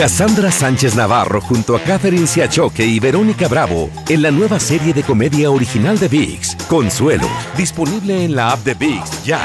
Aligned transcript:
Cassandra 0.00 0.50
Sánchez 0.50 0.96
Navarro 0.96 1.42
junto 1.42 1.76
a 1.76 1.80
Catherine 1.80 2.26
Siachoque 2.26 2.86
y 2.86 2.98
Verónica 2.98 3.48
Bravo 3.48 3.90
en 4.08 4.22
la 4.22 4.30
nueva 4.30 4.58
serie 4.58 4.94
de 4.94 5.02
comedia 5.02 5.50
original 5.50 5.98
de 5.98 6.08
VIX, 6.08 6.56
Consuelo, 6.70 7.28
disponible 7.54 8.24
en 8.24 8.34
la 8.34 8.52
app 8.52 8.60
de 8.60 8.72
VIX 8.72 9.24
ya. 9.24 9.40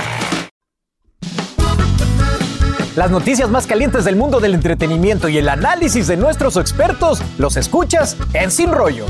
Las 2.95 3.11
noticias 3.11 3.49
más 3.49 3.67
calientes 3.67 4.05
del 4.05 4.15
mundo 4.15 4.39
del 4.39 4.53
entretenimiento 4.53 5.27
y 5.27 5.39
el 5.39 5.49
análisis 5.49 6.07
de 6.07 6.15
nuestros 6.15 6.55
expertos 6.55 7.21
los 7.37 7.57
escuchas 7.57 8.15
en 8.31 8.49
Sin 8.49 8.71
Rollo. 8.71 9.07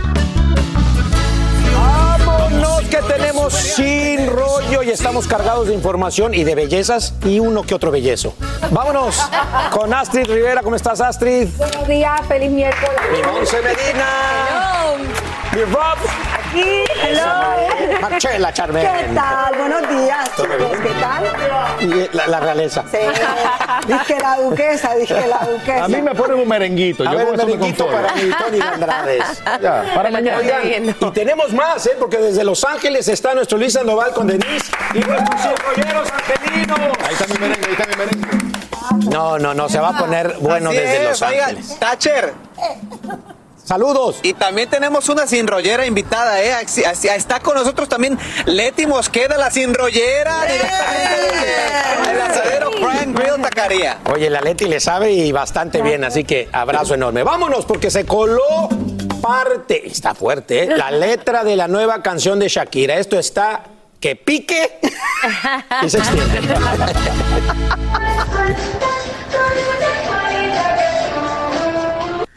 Que 2.90 3.02
tenemos 3.02 3.54
sin 3.54 4.28
rollo 4.28 4.84
y 4.84 4.90
estamos 4.90 5.28
cargados 5.28 5.68
de 5.68 5.74
información 5.74 6.34
y 6.34 6.44
de 6.44 6.56
bellezas 6.56 7.14
y 7.26 7.40
uno 7.40 7.64
que 7.64 7.76
otro 7.76 7.92
bellezo. 7.92 8.36
Vámonos 8.72 9.22
con 9.72 9.94
Astrid 9.94 10.26
Rivera. 10.28 10.62
¿Cómo 10.62 10.76
estás, 10.76 11.02
Astrid? 11.02 11.50
Buenos 11.58 11.88
días, 11.88 12.22
feliz 12.28 12.52
miércoles. 12.52 12.96
Mi 13.12 13.22
Monse 13.24 13.62
Medina. 13.62 14.06
Mi 15.54 15.62
Rob. 15.64 16.45
Aquí, 16.56 16.84
hello. 17.04 18.00
Marcela 18.02 18.54
Charmen. 18.54 18.82
¿Qué 18.88 19.14
tal? 19.14 19.56
Buenos 19.58 19.90
días, 19.90 20.30
chicos. 20.38 20.78
¿Qué 20.82 20.90
tal? 21.02 21.82
Y 21.82 22.16
la, 22.16 22.28
la 22.28 22.40
realeza. 22.40 22.84
Sí. 22.90 22.98
Dije 23.88 24.18
la 24.22 24.38
duquesa, 24.38 24.96
dije 24.96 25.28
la 25.28 25.40
duquesa. 25.40 25.84
A 25.84 25.88
mí 25.90 26.02
me 26.02 26.16
ponen 26.16 26.40
un 26.40 26.48
merenguito. 26.48 27.04
A 27.04 27.12
yo 27.12 27.18
ver, 27.18 27.28
un 27.28 27.36
merenguito 27.36 27.88
para 27.88 28.16
mi 28.16 28.30
Tony 28.32 28.60
Andrades. 28.62 29.44
Ya, 29.62 29.84
para 29.94 30.12
mañana. 30.12 30.38
Oigan, 30.38 30.90
y 30.90 30.94
tenemos 31.12 31.52
más, 31.52 31.86
¿eh? 31.88 31.92
Porque 32.00 32.18
desde 32.18 32.44
Los 32.44 32.64
Ángeles 32.64 33.08
está 33.08 33.34
nuestro 33.34 33.58
Luis 33.58 33.74
Sandoval 33.74 34.12
con 34.12 34.28
Denise 34.28 34.72
y 34.94 35.00
nuestros 35.00 35.56
rolleros 35.60 36.10
angelinos. 36.12 36.80
Ahí 37.04 37.14
está 37.14 37.28
mi 37.28 37.40
merengue, 37.40 37.66
ahí 37.68 37.74
está 37.74 37.86
mi 37.86 37.96
merengue. 37.96 39.10
No, 39.10 39.38
no, 39.40 39.54
no, 39.54 39.68
se 39.68 39.80
va 39.80 39.90
a 39.90 39.98
poner 39.98 40.36
bueno 40.40 40.70
Así 40.70 40.78
desde 40.80 40.98
es, 41.04 41.10
Los 41.10 41.22
oiga, 41.22 41.46
Ángeles. 41.48 41.80
Thatcher. 41.80 42.34
Saludos. 43.66 44.20
Y 44.22 44.34
también 44.34 44.70
tenemos 44.70 45.10
una 45.10 45.26
sinrollera 45.26 45.88
invitada, 45.88 46.42
¿eh? 46.42 46.54
Está 47.16 47.40
con 47.40 47.56
nosotros 47.56 47.90
también 47.90 48.18
Leti 48.46 48.86
Mosqueda, 48.86 49.38
la 49.38 49.50
sinrollera, 49.50 50.46
directamente 50.46 52.12
el 52.12 52.22
asadero 52.22 52.70
Prime 52.72 53.14
Grill 53.14 53.42
Tacaría. 53.42 53.98
Oye, 54.14 54.30
la 54.30 54.42
Leti 54.42 54.66
le 54.66 54.80
sabe 54.80 55.14
y 55.14 55.32
bastante 55.32 55.82
bien, 55.82 56.04
así 56.04 56.24
que 56.24 56.48
abrazo 56.52 56.94
enorme. 56.94 57.24
Vámonos, 57.24 57.66
porque 57.66 57.90
se 57.90 58.06
coló 58.06 58.70
parte, 59.20 59.88
está 59.88 60.14
fuerte, 60.14 60.66
¿eh? 60.66 60.78
la 60.78 60.92
letra 60.92 61.44
de 61.44 61.56
la 61.56 61.68
nueva 61.68 62.04
canción 62.04 62.38
de 62.38 62.50
Shakira. 62.50 63.00
Esto 63.00 63.18
está 63.18 63.64
que 64.00 64.16
pique 64.16 64.80
y 65.82 65.90
se 65.90 65.98
extiende. 65.98 66.40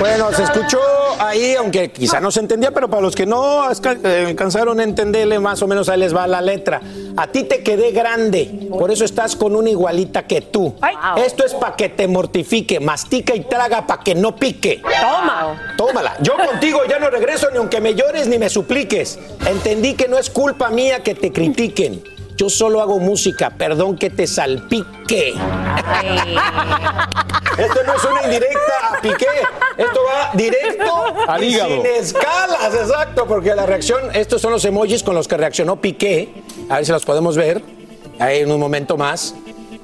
Bueno, 0.00 0.32
se 0.32 0.44
escuchó 0.44 0.80
ahí, 1.18 1.54
aunque 1.56 1.90
quizá 1.92 2.20
no 2.20 2.30
se 2.30 2.40
entendía, 2.40 2.70
pero 2.70 2.88
para 2.88 3.02
los 3.02 3.14
que 3.14 3.26
no 3.26 3.70
eh, 3.70 4.24
alcanzaron 4.28 4.80
a 4.80 4.82
entenderle 4.82 5.38
más 5.38 5.60
o 5.60 5.66
menos, 5.66 5.90
ahí 5.90 6.00
les 6.00 6.16
va 6.16 6.26
la 6.26 6.40
letra. 6.40 6.80
A 7.18 7.26
ti 7.26 7.44
te 7.44 7.62
quedé 7.62 7.90
grande, 7.90 8.68
por 8.70 8.90
eso 8.90 9.04
estás 9.04 9.36
con 9.36 9.54
una 9.54 9.68
igualita 9.68 10.26
que 10.26 10.40
tú. 10.40 10.74
Esto 11.18 11.44
es 11.44 11.52
para 11.52 11.76
que 11.76 11.90
te 11.90 12.08
mortifique, 12.08 12.80
mastica 12.80 13.34
y 13.34 13.40
traga 13.40 13.86
para 13.86 14.02
que 14.02 14.14
no 14.14 14.34
pique. 14.36 14.80
Toma. 14.82 15.74
Tómala. 15.76 16.16
Yo 16.22 16.32
contigo 16.48 16.80
ya 16.88 16.98
no 16.98 17.10
regreso 17.10 17.50
ni 17.50 17.58
aunque 17.58 17.82
me 17.82 17.94
llores 17.94 18.26
ni 18.26 18.38
me 18.38 18.48
supliques. 18.48 19.18
Entendí 19.44 19.92
que 19.94 20.08
no 20.08 20.16
es 20.16 20.30
culpa 20.30 20.70
mía 20.70 21.02
que 21.02 21.14
te 21.14 21.30
critiquen. 21.30 22.02
Yo 22.40 22.48
solo 22.48 22.80
hago 22.80 22.98
música, 22.98 23.50
perdón 23.50 23.98
que 23.98 24.08
te 24.08 24.26
salpique. 24.26 25.34
Esto 27.58 27.80
no 27.86 27.94
es 27.94 28.04
una 28.10 28.22
indirecta 28.24 28.72
a 28.94 29.00
Piqué, 29.02 29.26
esto 29.76 30.00
va 30.10 30.30
directo 30.32 31.04
Al 31.28 31.44
y 31.44 31.48
hígado. 31.48 31.68
sin 31.68 31.84
escalas, 31.84 32.74
exacto, 32.74 33.26
porque 33.26 33.54
la 33.54 33.66
reacción, 33.66 34.00
estos 34.14 34.40
son 34.40 34.52
los 34.52 34.64
emojis 34.64 35.02
con 35.02 35.14
los 35.14 35.28
que 35.28 35.36
reaccionó 35.36 35.82
Piqué, 35.82 36.32
a 36.70 36.76
ver 36.76 36.86
si 36.86 36.92
los 36.92 37.04
podemos 37.04 37.36
ver, 37.36 37.62
ahí 38.18 38.38
en 38.38 38.50
un 38.50 38.58
momento 38.58 38.96
más, 38.96 39.34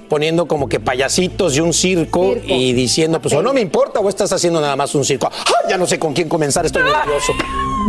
poniendo 0.09 0.49
como 0.49 0.67
que 0.67 0.81
payasitos 0.81 1.55
y 1.59 1.61
un 1.61 1.75
circo, 1.75 2.33
Circo. 2.37 2.47
y 2.55 2.73
diciendo, 2.73 3.21
pues 3.21 3.35
o 3.35 3.43
no 3.43 3.53
me 3.53 3.61
importa 3.61 4.01
o 4.01 4.09
estás 4.09 4.33
haciendo 4.33 4.63
nada 4.63 4.77
más 4.77 4.95
un 4.95 5.05
circo. 5.05 5.29
¡Ah! 5.31 5.69
Ya 5.69 5.77
no 5.77 5.87
sé 5.87 5.99
con 5.99 6.15
quién 6.15 6.27
comenzar, 6.27 6.65
estoy 6.65 6.85
nervioso. 6.85 7.35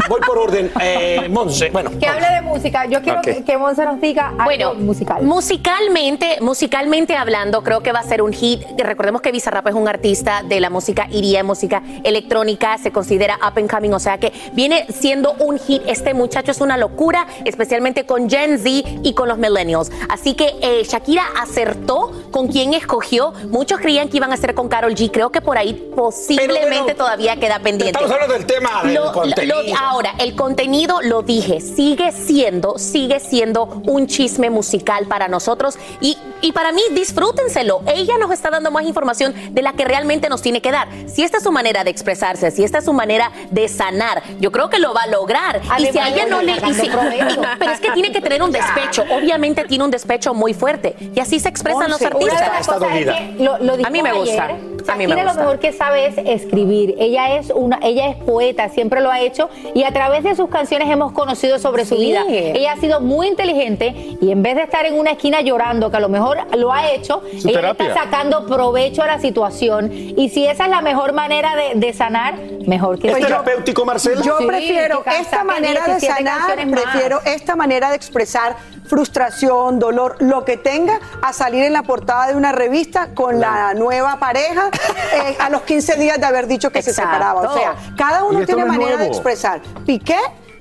Voy 0.09 0.21
por 0.25 0.37
orden. 0.37 0.71
Eh, 0.81 1.27
Monse, 1.29 1.69
bueno. 1.69 1.91
Que 1.99 2.07
hable 2.07 2.27
de 2.29 2.41
música. 2.41 2.85
Yo 2.85 3.01
quiero 3.01 3.21
que, 3.21 3.43
que 3.43 3.57
Monse 3.57 3.83
nos 3.85 3.99
diga 3.99 4.27
algo 4.29 4.43
Bueno, 4.45 4.73
musical. 4.75 5.21
musicalmente, 5.23 6.37
musicalmente 6.41 7.15
hablando, 7.15 7.63
creo 7.63 7.81
que 7.81 7.91
va 7.91 7.99
a 7.99 8.03
ser 8.03 8.21
un 8.21 8.33
hit. 8.33 8.61
Recordemos 8.77 9.21
que 9.21 9.31
Bizarrap 9.31 9.67
es 9.67 9.73
un 9.75 9.87
artista 9.87 10.43
de 10.43 10.59
la 10.59 10.69
música 10.69 11.07
iría 11.11 11.43
música 11.43 11.81
electrónica, 12.03 12.77
se 12.77 12.91
considera 12.91 13.35
up 13.37 13.53
and 13.57 13.69
coming, 13.69 13.91
o 13.91 13.99
sea 13.99 14.17
que 14.17 14.31
viene 14.53 14.85
siendo 14.89 15.33
un 15.39 15.59
hit. 15.59 15.81
Este 15.87 16.13
muchacho 16.13 16.51
es 16.51 16.61
una 16.61 16.77
locura, 16.77 17.25
especialmente 17.45 18.05
con 18.05 18.29
Gen 18.29 18.57
Z 18.59 18.69
y 19.03 19.13
con 19.13 19.27
los 19.27 19.37
millennials. 19.37 19.91
Así 20.09 20.33
que 20.35 20.55
eh, 20.61 20.83
Shakira 20.83 21.23
acertó 21.41 22.11
con 22.31 22.47
quien 22.47 22.73
escogió. 22.73 23.33
Muchos 23.49 23.79
creían 23.79 24.09
que 24.09 24.17
iban 24.17 24.31
a 24.31 24.37
ser 24.37 24.53
con 24.53 24.67
Carol 24.69 24.93
G. 24.95 25.09
Creo 25.11 25.31
que 25.31 25.41
por 25.41 25.57
ahí 25.57 25.73
posiblemente 25.95 26.93
todavía 26.95 27.35
queda 27.37 27.59
pendiente. 27.59 27.87
Estamos 27.99 28.11
hablando 28.11 28.33
del 28.33 28.45
tema 28.45 28.81
del 28.83 28.93
Lo- 28.95 29.05
lo- 29.05 29.11
contenido. 29.11 29.57
Ahora, 29.87 30.13
el 30.19 30.35
contenido, 30.35 30.99
lo 31.01 31.21
dije, 31.21 31.61
sigue 31.61 32.11
siendo, 32.11 32.77
sigue 32.77 33.19
siendo 33.19 33.81
un 33.85 34.07
chisme 34.07 34.49
musical 34.49 35.05
para 35.07 35.27
nosotros 35.27 35.77
y, 36.01 36.17
y 36.41 36.51
para 36.51 36.71
mí, 36.71 36.81
disfrútenselo. 36.91 37.81
Ella 37.87 38.17
nos 38.19 38.31
está 38.31 38.49
dando 38.49 38.71
más 38.71 38.85
información 38.85 39.33
de 39.51 39.61
la 39.61 39.73
que 39.73 39.85
realmente 39.85 40.29
nos 40.29 40.41
tiene 40.41 40.61
que 40.61 40.71
dar. 40.71 40.87
Si 41.07 41.23
esta 41.23 41.37
es 41.37 41.43
su 41.43 41.51
manera 41.51 41.83
de 41.83 41.89
expresarse, 41.89 42.51
si 42.51 42.63
esta 42.63 42.79
es 42.79 42.85
su 42.85 42.93
manera 42.93 43.31
de 43.51 43.67
sanar, 43.67 44.21
yo 44.39 44.51
creo 44.51 44.69
que 44.69 44.79
lo 44.79 44.93
va 44.93 45.01
a 45.03 45.07
lograr. 45.07 45.61
y 45.79 45.85
si 45.87 45.97
a 45.97 46.09
ella 46.09 46.25
no 46.27 46.41
le... 46.41 46.53
y 46.53 46.73
si- 46.73 46.89
pero 47.59 47.71
es 47.71 47.79
que 47.79 47.91
tiene 47.91 48.11
que 48.11 48.21
tener 48.21 48.41
un 48.43 48.51
despecho. 48.51 49.03
Obviamente 49.11 49.63
tiene 49.65 49.83
un 49.83 49.91
despecho 49.91 50.33
muy 50.33 50.53
fuerte. 50.53 50.95
Y 51.15 51.19
así 51.19 51.39
se 51.39 51.49
expresan 51.49 51.89
los 51.89 51.99
Una 52.01 52.09
de 52.09 52.15
artistas. 52.15 52.41
las 52.41 52.61
Está 52.61 52.73
cosas 52.75 52.89
es 52.95 53.05
dolida. 53.05 53.17
que 53.37 53.43
lo, 53.43 53.57
lo 53.59 53.77
dijo 53.77 53.87
A 53.87 53.91
mí 53.91 54.01
me 54.01 54.13
gusta. 54.13 54.45
ayer, 54.45 54.76
mí 54.95 55.05
me 55.07 55.15
Shakira 55.15 55.33
lo 55.33 55.39
mejor 55.39 55.59
que 55.59 55.73
sabe 55.73 56.07
es 56.07 56.17
escribir. 56.17 56.95
Ella 56.99 57.35
es 57.37 57.51
una, 57.53 57.79
ella 57.83 58.07
es 58.09 58.15
poeta, 58.17 58.69
siempre 58.69 59.01
lo 59.01 59.09
ha 59.11 59.21
hecho 59.21 59.49
y 59.73 59.83
a 59.83 59.91
través 59.91 60.23
de 60.23 60.35
sus 60.35 60.49
canciones 60.49 60.89
hemos 60.89 61.11
conocido 61.11 61.59
sobre 61.59 61.85
su 61.85 61.97
vida. 61.97 62.23
Ella 62.29 62.73
ha 62.73 62.77
sido 62.77 63.01
muy 63.01 63.27
inteligente 63.27 63.93
y 64.21 64.31
en 64.31 64.41
vez 64.43 64.55
de 64.55 64.63
estar 64.63 64.85
en 64.85 64.97
una 64.99 65.11
esquina 65.11 65.41
llorando, 65.41 65.89
que 65.91 65.97
a 65.97 66.01
lo 66.01 66.09
mejor 66.09 66.37
lo 66.57 66.71
ha 66.71 66.91
hecho, 66.91 67.21
Su 67.39 67.49
ella 67.49 67.59
terapia. 67.61 67.87
está 67.87 68.03
sacando 68.03 68.45
provecho 68.45 69.03
a 69.03 69.07
la 69.07 69.19
situación 69.19 69.91
y 69.93 70.29
si 70.29 70.45
esa 70.45 70.65
es 70.65 70.69
la 70.69 70.81
mejor 70.81 71.13
manera 71.13 71.55
de, 71.55 71.79
de 71.79 71.93
sanar, 71.93 72.35
mejor 72.67 72.99
que 72.99 73.07
¿Es 73.07 73.17
Yo- 73.17 73.25
terapéutico, 73.25 73.85
Marcela? 73.85 74.21
Yo 74.21 74.37
Sí, 74.37 74.45
prefiero 74.45 75.03
que 75.03 75.17
esta 75.19 75.43
manera 75.43 75.81
de 75.85 75.91
17 75.93 76.13
sanar, 76.13 76.65
más. 76.67 76.81
prefiero 76.83 77.21
esta 77.25 77.55
manera 77.55 77.89
de 77.89 77.95
expresar 77.95 78.55
frustración, 78.85 79.79
dolor, 79.79 80.17
lo 80.19 80.43
que 80.45 80.57
tenga, 80.57 80.99
a 81.21 81.33
salir 81.33 81.63
en 81.63 81.73
la 81.73 81.83
portada 81.83 82.27
de 82.27 82.35
una 82.35 82.51
revista 82.51 83.09
con 83.13 83.39
la 83.39 83.73
nueva 83.73 84.17
pareja 84.19 84.69
eh, 85.13 85.35
a 85.39 85.49
los 85.49 85.61
15 85.63 85.95
días 85.95 86.19
de 86.19 86.25
haber 86.25 86.47
dicho 86.47 86.69
que 86.71 86.81
se 86.81 86.93
separaba. 86.93 87.41
O 87.41 87.53
sea, 87.53 87.75
cada 87.97 88.23
uno 88.23 88.45
tiene 88.45 88.61
no 88.61 88.67
manera 88.67 88.97
de 88.97 89.07
expresar. 89.07 89.61
Piqué 89.85 90.17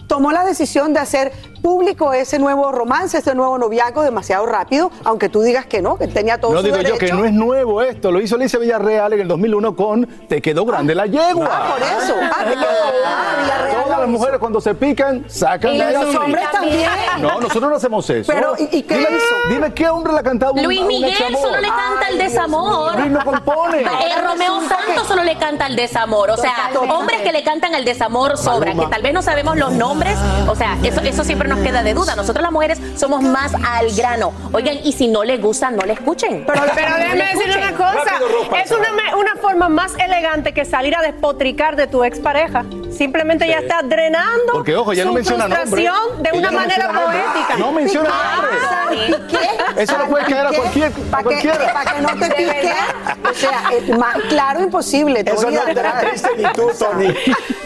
tomó 0.07 0.31
la 0.33 0.45
decisión 0.45 0.93
de 0.93 1.01
hacer 1.01 1.33
público 1.71 2.13
ese 2.13 2.39
nuevo 2.39 2.71
romance, 2.71 3.19
ese 3.19 3.35
nuevo 3.35 3.59
noviazgo 3.59 4.03
demasiado 4.03 4.47
rápido, 4.47 4.93
aunque 5.03 5.29
tú 5.29 5.43
digas 5.43 5.67
que 5.67 5.83
no, 5.83 5.97
que 5.97 6.07
tenía 6.07 6.41
todo 6.41 6.53
No 6.53 6.61
su 6.61 6.67
digo 6.67 6.77
yo 6.79 6.97
que 6.97 7.11
no 7.13 7.25
es 7.25 7.33
nuevo 7.33 7.83
esto, 7.83 8.13
lo 8.13 8.21
hizo 8.21 8.37
Alicia 8.37 8.61
Villarreal 8.61 9.13
en 9.15 9.21
el 9.23 9.27
2001 9.27 9.75
con 9.75 10.07
Te 10.29 10.41
quedó 10.41 10.65
grande 10.65 10.95
la 10.95 11.07
yegua. 11.07 11.49
Ah, 11.51 11.73
por 11.75 11.83
eso. 11.83 12.15
Ah, 12.23 12.45
te 12.45 12.51
quedó. 12.53 12.65
Ah, 13.05 13.35
Villarreal 13.43 13.83
Todas 13.83 13.99
las 13.99 14.09
mujeres 14.09 14.39
cuando 14.39 14.61
se 14.61 14.75
pican, 14.77 15.25
sacan 15.29 15.75
Y 15.75 15.79
la 15.79 15.91
los 15.91 16.15
hombres 16.15 16.51
también. 16.53 16.89
No, 17.21 17.41
nosotros 17.41 17.69
no 17.69 17.75
hacemos 17.77 18.09
eso. 18.11 18.33
Pero, 18.33 18.55
¿y- 18.61 18.77
y 18.79 18.83
qué 18.85 18.99
dime, 18.99 19.09
hizo? 19.17 19.35
Dime 19.49 19.75
qué 19.75 19.89
hombre 19.89 20.13
le 20.13 20.21
ha 20.21 20.23
cantado 20.23 20.53
un, 20.53 20.63
Luis 20.63 20.79
a 20.79 20.83
un 20.83 20.89
Miguel 20.89 21.11
examor? 21.11 21.41
solo 21.41 21.61
le 21.61 21.69
canta 21.69 22.09
el 22.11 22.19
desamor. 22.19 22.99
Luis 23.01 23.11
no 23.11 23.25
compone. 23.25 23.83
Eh, 24.07 24.21
Romeo 24.23 24.61
Santos 24.69 25.07
solo 25.09 25.25
le 25.25 25.37
canta 25.37 25.67
el 25.67 25.75
desamor. 25.75 26.31
O 26.31 26.37
sea, 26.37 26.53
Totalmente. 26.73 26.95
hombres 26.95 27.21
que 27.23 27.33
le 27.33 27.43
cantan 27.43 27.75
el 27.75 27.85
desamor 27.85 28.37
sobran, 28.39 28.79
que 28.79 28.87
tal 28.87 29.03
vez 29.03 29.13
no 29.13 29.21
sabemos 29.23 29.57
los 29.57 29.73
nombres. 29.73 30.17
O 30.49 30.55
sea, 30.55 30.77
eso, 30.85 31.01
eso 31.01 31.25
siempre 31.25 31.49
nos 31.49 31.56
queda 31.63 31.83
de 31.83 31.95
duda. 31.95 32.15
Nosotros 32.17 32.43
las 32.43 32.53
mujeres 32.53 32.79
somos 32.97 33.23
más 33.23 33.53
al 33.55 33.91
grano. 33.95 34.33
Oigan, 34.53 34.77
y 34.85 34.93
si 34.93 35.09
no 35.09 35.25
les 35.25 35.41
gusta, 35.41 35.71
no 35.71 35.83
le 35.85 35.93
escuchen. 35.95 36.45
Pero, 36.47 36.63
Pero 36.75 36.91
No 36.97 36.97
déjame 36.99 37.25
decirle 37.25 37.45
escuchen. 37.45 37.63
una 37.69 37.77
cosa. 37.77 38.05
Rápido, 38.05 38.57
es 38.65 38.71
una, 38.71 39.17
una 39.17 39.37
forma 39.37 39.69
más 39.69 39.93
elegante 39.99 40.53
que 40.53 40.65
salir 40.65 40.97
a 40.97 41.03
despotricar 41.03 41.77
de 41.77 41.87
tu 41.87 42.05
expareja. 42.05 42.65
Simplemente 42.91 43.47
ya 43.47 43.59
está 43.59 43.83
drenando 43.83 44.53
Porque, 44.55 44.75
ojo, 44.75 44.93
ya 44.95 45.03
su 45.03 45.09
no 45.09 45.15
menciona 45.15 45.45
frustración 45.45 46.23
de 46.23 46.31
Ella 46.31 46.39
una 46.39 46.51
no 46.51 46.59
manera 46.59 46.89
poética. 46.89 47.57
No 47.59 47.73
menciona 47.73 48.09
nombres. 48.37 49.17
Eso 49.77 49.99
le 49.99 50.05
puede 50.07 50.25
caer 50.25 50.47
a 50.47 50.51
cualquier- 50.53 50.93
a 51.13 51.23
cualquiera. 51.23 51.73
Para 51.73 51.93
que 51.95 52.01
no 52.01 52.09
te 52.19 52.31
pique. 52.35 52.73
O 53.31 53.35
sea, 53.35 53.63
es 53.73 53.99
más 53.99 54.17
claro 54.29 54.61
imposible. 54.63 55.23
Eso 55.27 55.51
no 55.51 55.65
de 55.65 55.75
verdad. 55.75 56.01
triste 56.01 56.29
ni 56.39 56.45
tú, 56.53 56.71
Tony. 56.79 57.15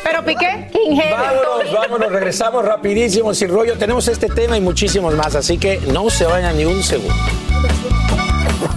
Pero 0.02 0.24
Piqué, 0.24 0.68
Heaven. 0.72 1.10
Vámonos, 1.10 1.72
vámonos, 1.72 2.12
regresamos 2.12 2.64
rapidísimo, 2.64 3.32
sin 3.34 3.48
rollo. 3.50 3.69
Tenemos 3.78 4.08
este 4.08 4.28
tema 4.28 4.56
y 4.56 4.60
muchísimos 4.60 5.14
más, 5.14 5.34
así 5.34 5.58
que 5.58 5.80
no 5.92 6.10
se 6.10 6.24
vayan 6.24 6.56
ni 6.56 6.64
un 6.64 6.82
segundo. 6.82 7.14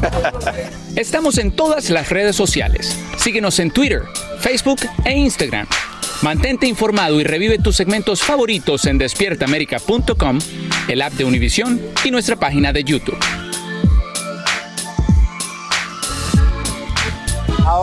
Estamos 0.96 1.38
en 1.38 1.52
todas 1.52 1.90
las 1.90 2.10
redes 2.10 2.36
sociales. 2.36 2.98
Síguenos 3.18 3.60
en 3.60 3.72
Twitter, 3.72 4.04
Facebook 4.40 4.80
e 5.06 5.14
Instagram. 5.18 5.68
Mantente 6.22 6.68
informado 6.68 7.20
y 7.20 7.24
revive 7.24 7.60
tus 7.60 7.76
segmentos 7.76 8.22
favoritos 8.22 8.86
en 8.86 8.98
despiertaamerica.com, 8.98 10.40
el 10.88 11.02
app 11.02 11.14
de 11.14 11.26
Univision 11.26 11.82
y 12.06 12.12
nuestra 12.12 12.36
página 12.38 12.72
de 12.72 12.84
YouTube. 12.84 13.18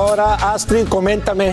Ahora, 0.00 0.32
Astrid, 0.54 0.88
coméntame. 0.88 1.52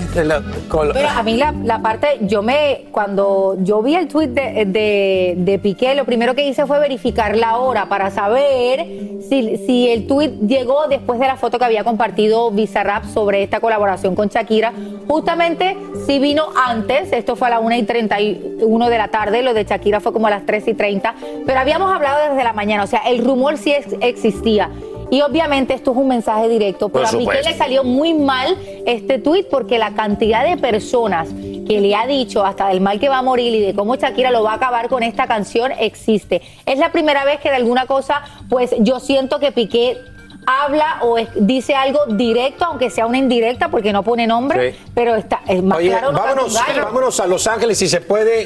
a 1.10 1.22
mí 1.22 1.36
la, 1.36 1.82
parte, 1.82 2.08
yo 2.22 2.42
me, 2.42 2.86
cuando 2.92 3.58
yo 3.60 3.82
vi 3.82 3.96
el 3.96 4.08
tweet 4.08 4.30
de, 4.30 5.36
de, 5.38 5.60
Piqué, 5.60 5.94
lo 5.96 6.06
primero 6.06 6.34
que 6.34 6.48
hice 6.48 6.66
fue 6.66 6.80
verificar 6.80 7.36
la 7.36 7.58
hora 7.58 7.90
para 7.90 8.10
saber 8.10 8.86
si, 9.28 9.58
si 9.58 9.90
el 9.90 10.08
tweet 10.08 10.30
llegó 10.48 10.88
después 10.88 11.20
de 11.20 11.28
la 11.28 11.36
foto 11.36 11.60
que 11.60 11.66
había 11.66 11.84
compartido 11.84 12.50
Bizarrap 12.52 13.04
sobre 13.04 13.44
esta 13.44 13.60
colaboración 13.60 14.16
con 14.16 14.30
Shakira. 14.30 14.72
Justamente 15.10 15.76
si 16.06 16.18
vino 16.20 16.46
antes, 16.56 17.12
esto 17.12 17.36
fue 17.36 17.48
a 17.48 17.52
las 17.52 17.62
1 17.62 17.76
y 17.76 17.84
31 17.84 18.90
de 18.90 18.98
la 18.98 19.10
tarde, 19.10 19.42
lo 19.42 19.54
de 19.54 19.66
Shakira 19.66 20.00
fue 20.00 20.14
como 20.14 20.28
a 20.28 20.30
las 20.30 20.46
3 20.46 20.70
y 20.70 20.74
30, 20.74 21.16
pero 21.46 21.60
habíamos 21.60 21.94
hablado 21.94 22.30
desde 22.30 22.46
la 22.46 22.54
mañana, 22.54 22.84
o 22.84 22.88
sea, 22.88 23.02
el 23.10 23.26
rumor 23.26 23.58
sí 23.58 23.74
ex- 23.74 23.98
existía. 24.00 24.70
Y 25.10 25.22
obviamente 25.22 25.74
esto 25.74 25.92
es 25.92 25.98
un 25.98 26.08
mensaje 26.08 26.50
directo, 26.50 26.90
pero 26.90 27.06
Por 27.06 27.16
a 27.16 27.18
Piqué 27.18 27.50
le 27.50 27.58
salió 27.58 27.84
muy 27.84 28.14
mal 28.14 28.58
este 28.86 29.20
tuit 29.20 29.48
porque 29.50 29.78
la 29.78 29.92
cantidad 29.96 30.44
de 30.46 30.58
personas 30.58 31.30
que 31.30 31.80
le 31.82 31.96
ha 31.96 32.06
dicho 32.08 32.46
hasta 32.46 32.68
del 32.70 32.82
mal 32.82 33.00
que 33.00 33.10
va 33.10 33.20
a 33.20 33.22
morir 33.22 33.54
y 33.56 33.62
de 33.62 33.74
cómo 33.74 33.96
Shakira 33.96 34.32
lo 34.32 34.44
va 34.44 34.52
a 34.52 34.56
acabar 34.56 34.90
con 34.90 35.04
esta 35.04 35.28
canción 35.28 35.72
existe. 35.80 36.42
Es 36.66 36.78
la 36.80 36.92
primera 36.92 37.24
vez 37.26 37.40
que 37.40 37.50
de 37.50 37.56
alguna 37.56 37.86
cosa, 37.86 38.22
pues 38.50 38.76
yo 38.80 39.00
siento 39.00 39.40
que 39.40 39.52
Piqué 39.52 39.98
habla 40.46 41.00
o 41.02 41.18
es- 41.18 41.28
dice 41.36 41.76
algo 41.76 42.00
directo, 42.08 42.64
aunque 42.66 42.90
sea 42.90 43.06
una 43.06 43.18
indirecta 43.18 43.68
porque 43.70 43.92
no 43.92 44.02
pone 44.04 44.26
nombre, 44.28 44.72
Sí. 44.72 44.78
pero 44.94 45.16
está 45.16 45.42
es 45.48 45.62
más 45.62 45.78
Oye, 45.78 45.90
claro 45.90 46.14
no 46.14 46.20
vámonos, 46.20 46.58
vámonos 46.84 47.20
a 47.20 47.28
Los 47.28 47.48
Ángeles 47.48 47.78
si 47.78 47.88
se 47.90 48.00
puede. 48.00 48.46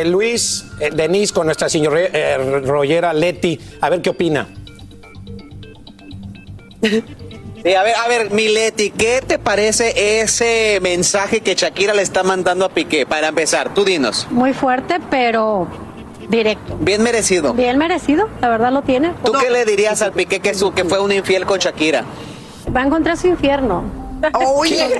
Eh, 0.00 0.04
Luis, 0.06 0.64
eh, 0.80 0.90
Denise, 0.94 1.32
con 1.34 1.44
nuestra 1.46 1.68
señora 1.68 2.00
eh, 2.00 2.38
Rollera 2.64 3.12
Leti, 3.12 3.58
a 3.82 3.90
ver 3.90 4.00
qué 4.00 4.08
opina. 4.10 4.46
Sí, 6.82 7.74
a 7.74 7.82
ver, 7.84 7.94
a 7.94 8.08
ver, 8.08 8.30
Mileti, 8.32 8.90
¿qué 8.90 9.22
te 9.24 9.38
parece 9.38 10.20
ese 10.20 10.80
mensaje 10.82 11.40
que 11.42 11.54
Shakira 11.54 11.94
le 11.94 12.02
está 12.02 12.24
mandando 12.24 12.64
a 12.64 12.68
Piqué? 12.70 13.06
Para 13.06 13.28
empezar, 13.28 13.72
tú 13.72 13.84
dinos. 13.84 14.26
Muy 14.30 14.52
fuerte, 14.52 14.98
pero 15.10 15.68
directo. 16.28 16.76
Bien 16.80 17.02
merecido. 17.02 17.54
Bien 17.54 17.78
merecido, 17.78 18.28
la 18.40 18.48
verdad 18.48 18.72
lo 18.72 18.82
tiene. 18.82 19.12
¿Tú 19.24 19.32
qué 19.32 19.50
le 19.50 19.64
dirías 19.64 20.02
al 20.02 20.12
Piqué 20.12 20.40
que, 20.40 20.54
su, 20.54 20.72
que 20.72 20.84
fue 20.84 20.98
un 21.00 21.12
infiel 21.12 21.46
con 21.46 21.60
Shakira? 21.60 22.04
Va 22.74 22.80
a 22.80 22.86
encontrar 22.86 23.16
su 23.16 23.28
infierno. 23.28 23.84
Oye. 24.34 24.82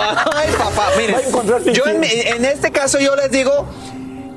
Ay, 0.00 0.48
papá, 0.58 0.88
miren, 0.96 1.74
yo 1.74 1.84
en 1.86 2.44
este 2.44 2.70
caso 2.70 2.98
yo 2.98 3.14
les 3.14 3.30
digo, 3.30 3.66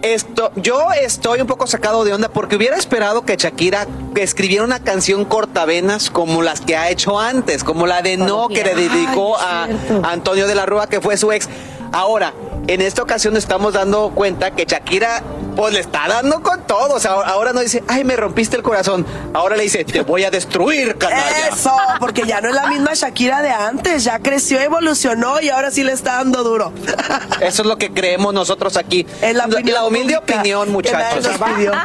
esto, 0.02 0.52
yo 0.56 0.92
estoy 0.92 1.42
un 1.42 1.48
poco 1.48 1.68
sacado 1.68 2.04
de 2.04 2.14
onda 2.14 2.30
porque 2.30 2.56
hubiera 2.56 2.78
esperado 2.78 3.24
que 3.24 3.36
Shakira 3.36 3.88
escribiera 4.16 4.64
una 4.64 4.80
canción 4.80 5.26
cortavenas 5.26 6.10
como 6.10 6.42
las 6.42 6.62
que 6.62 6.76
ha 6.76 6.90
hecho 6.90 7.20
antes, 7.20 7.64
como 7.64 7.86
la 7.86 8.02
de 8.02 8.18
No 8.18 8.48
que 8.48 8.64
le 8.64 8.76
dedicó 8.76 9.38
a, 9.38 9.68
Antonio 10.04 10.48
de 10.48 10.56
la 10.56 10.66
Rúa, 10.66 10.88
que 10.88 11.02
fue 11.02 11.18
su 11.18 11.32
ex. 11.32 11.48
Ahora, 11.92 12.34
en 12.68 12.82
esta 12.82 13.02
ocasión 13.02 13.36
estamos 13.38 13.74
dando 13.74 14.12
cuenta 14.12 14.52
que 14.52 14.66
Shakira 14.66 15.24
pues 15.56 15.74
le 15.74 15.80
está 15.80 16.08
dando 16.08 16.42
con 16.42 16.66
todo. 16.66 16.96
O 16.96 17.00
sea, 17.00 17.12
ahora 17.12 17.54
no 17.54 17.60
dice, 17.60 17.84
ay, 17.88 18.04
me 18.04 18.16
rompiste 18.16 18.56
el 18.56 18.64
corazón. 18.64 19.06
Ahora 19.34 19.56
le 19.56 19.64
dice, 19.64 19.84
te 19.84 20.02
voy 20.02 20.24
a 20.24 20.32
destruir, 20.32 20.98
canalla. 20.98 21.50
Eso, 21.50 21.76
porque 22.00 22.26
ya 22.26 22.42
no 22.42 22.50
es 22.50 22.56
la 22.56 22.68
misma 22.68 22.94
Shakira 22.94 23.42
de 23.42 23.50
antes, 23.50 24.04
ya 24.04 24.20
creció, 24.20 24.60
evolucionó 24.60 25.42
y 25.42 25.50
ahora 25.50 25.72
sí 25.72 25.84
le 25.84 25.92
está 25.92 26.16
dando 26.16 26.44
duro. 26.44 26.74
Eso 27.42 27.62
es 27.64 27.68
lo 27.68 27.78
que 27.78 27.92
creemos 27.92 28.34
nosotros 28.34 28.78
aquí. 28.78 29.06
Es 29.22 29.36
la 29.36 29.46
opinión 29.46 29.84
humilde 29.86 30.16
pública 30.16 30.40
opinión, 30.40 30.66
que 30.66 30.72
muchachos. 30.72 31.24
nadie 31.24 31.38
nos 31.38 31.50
pidió. 31.50 31.72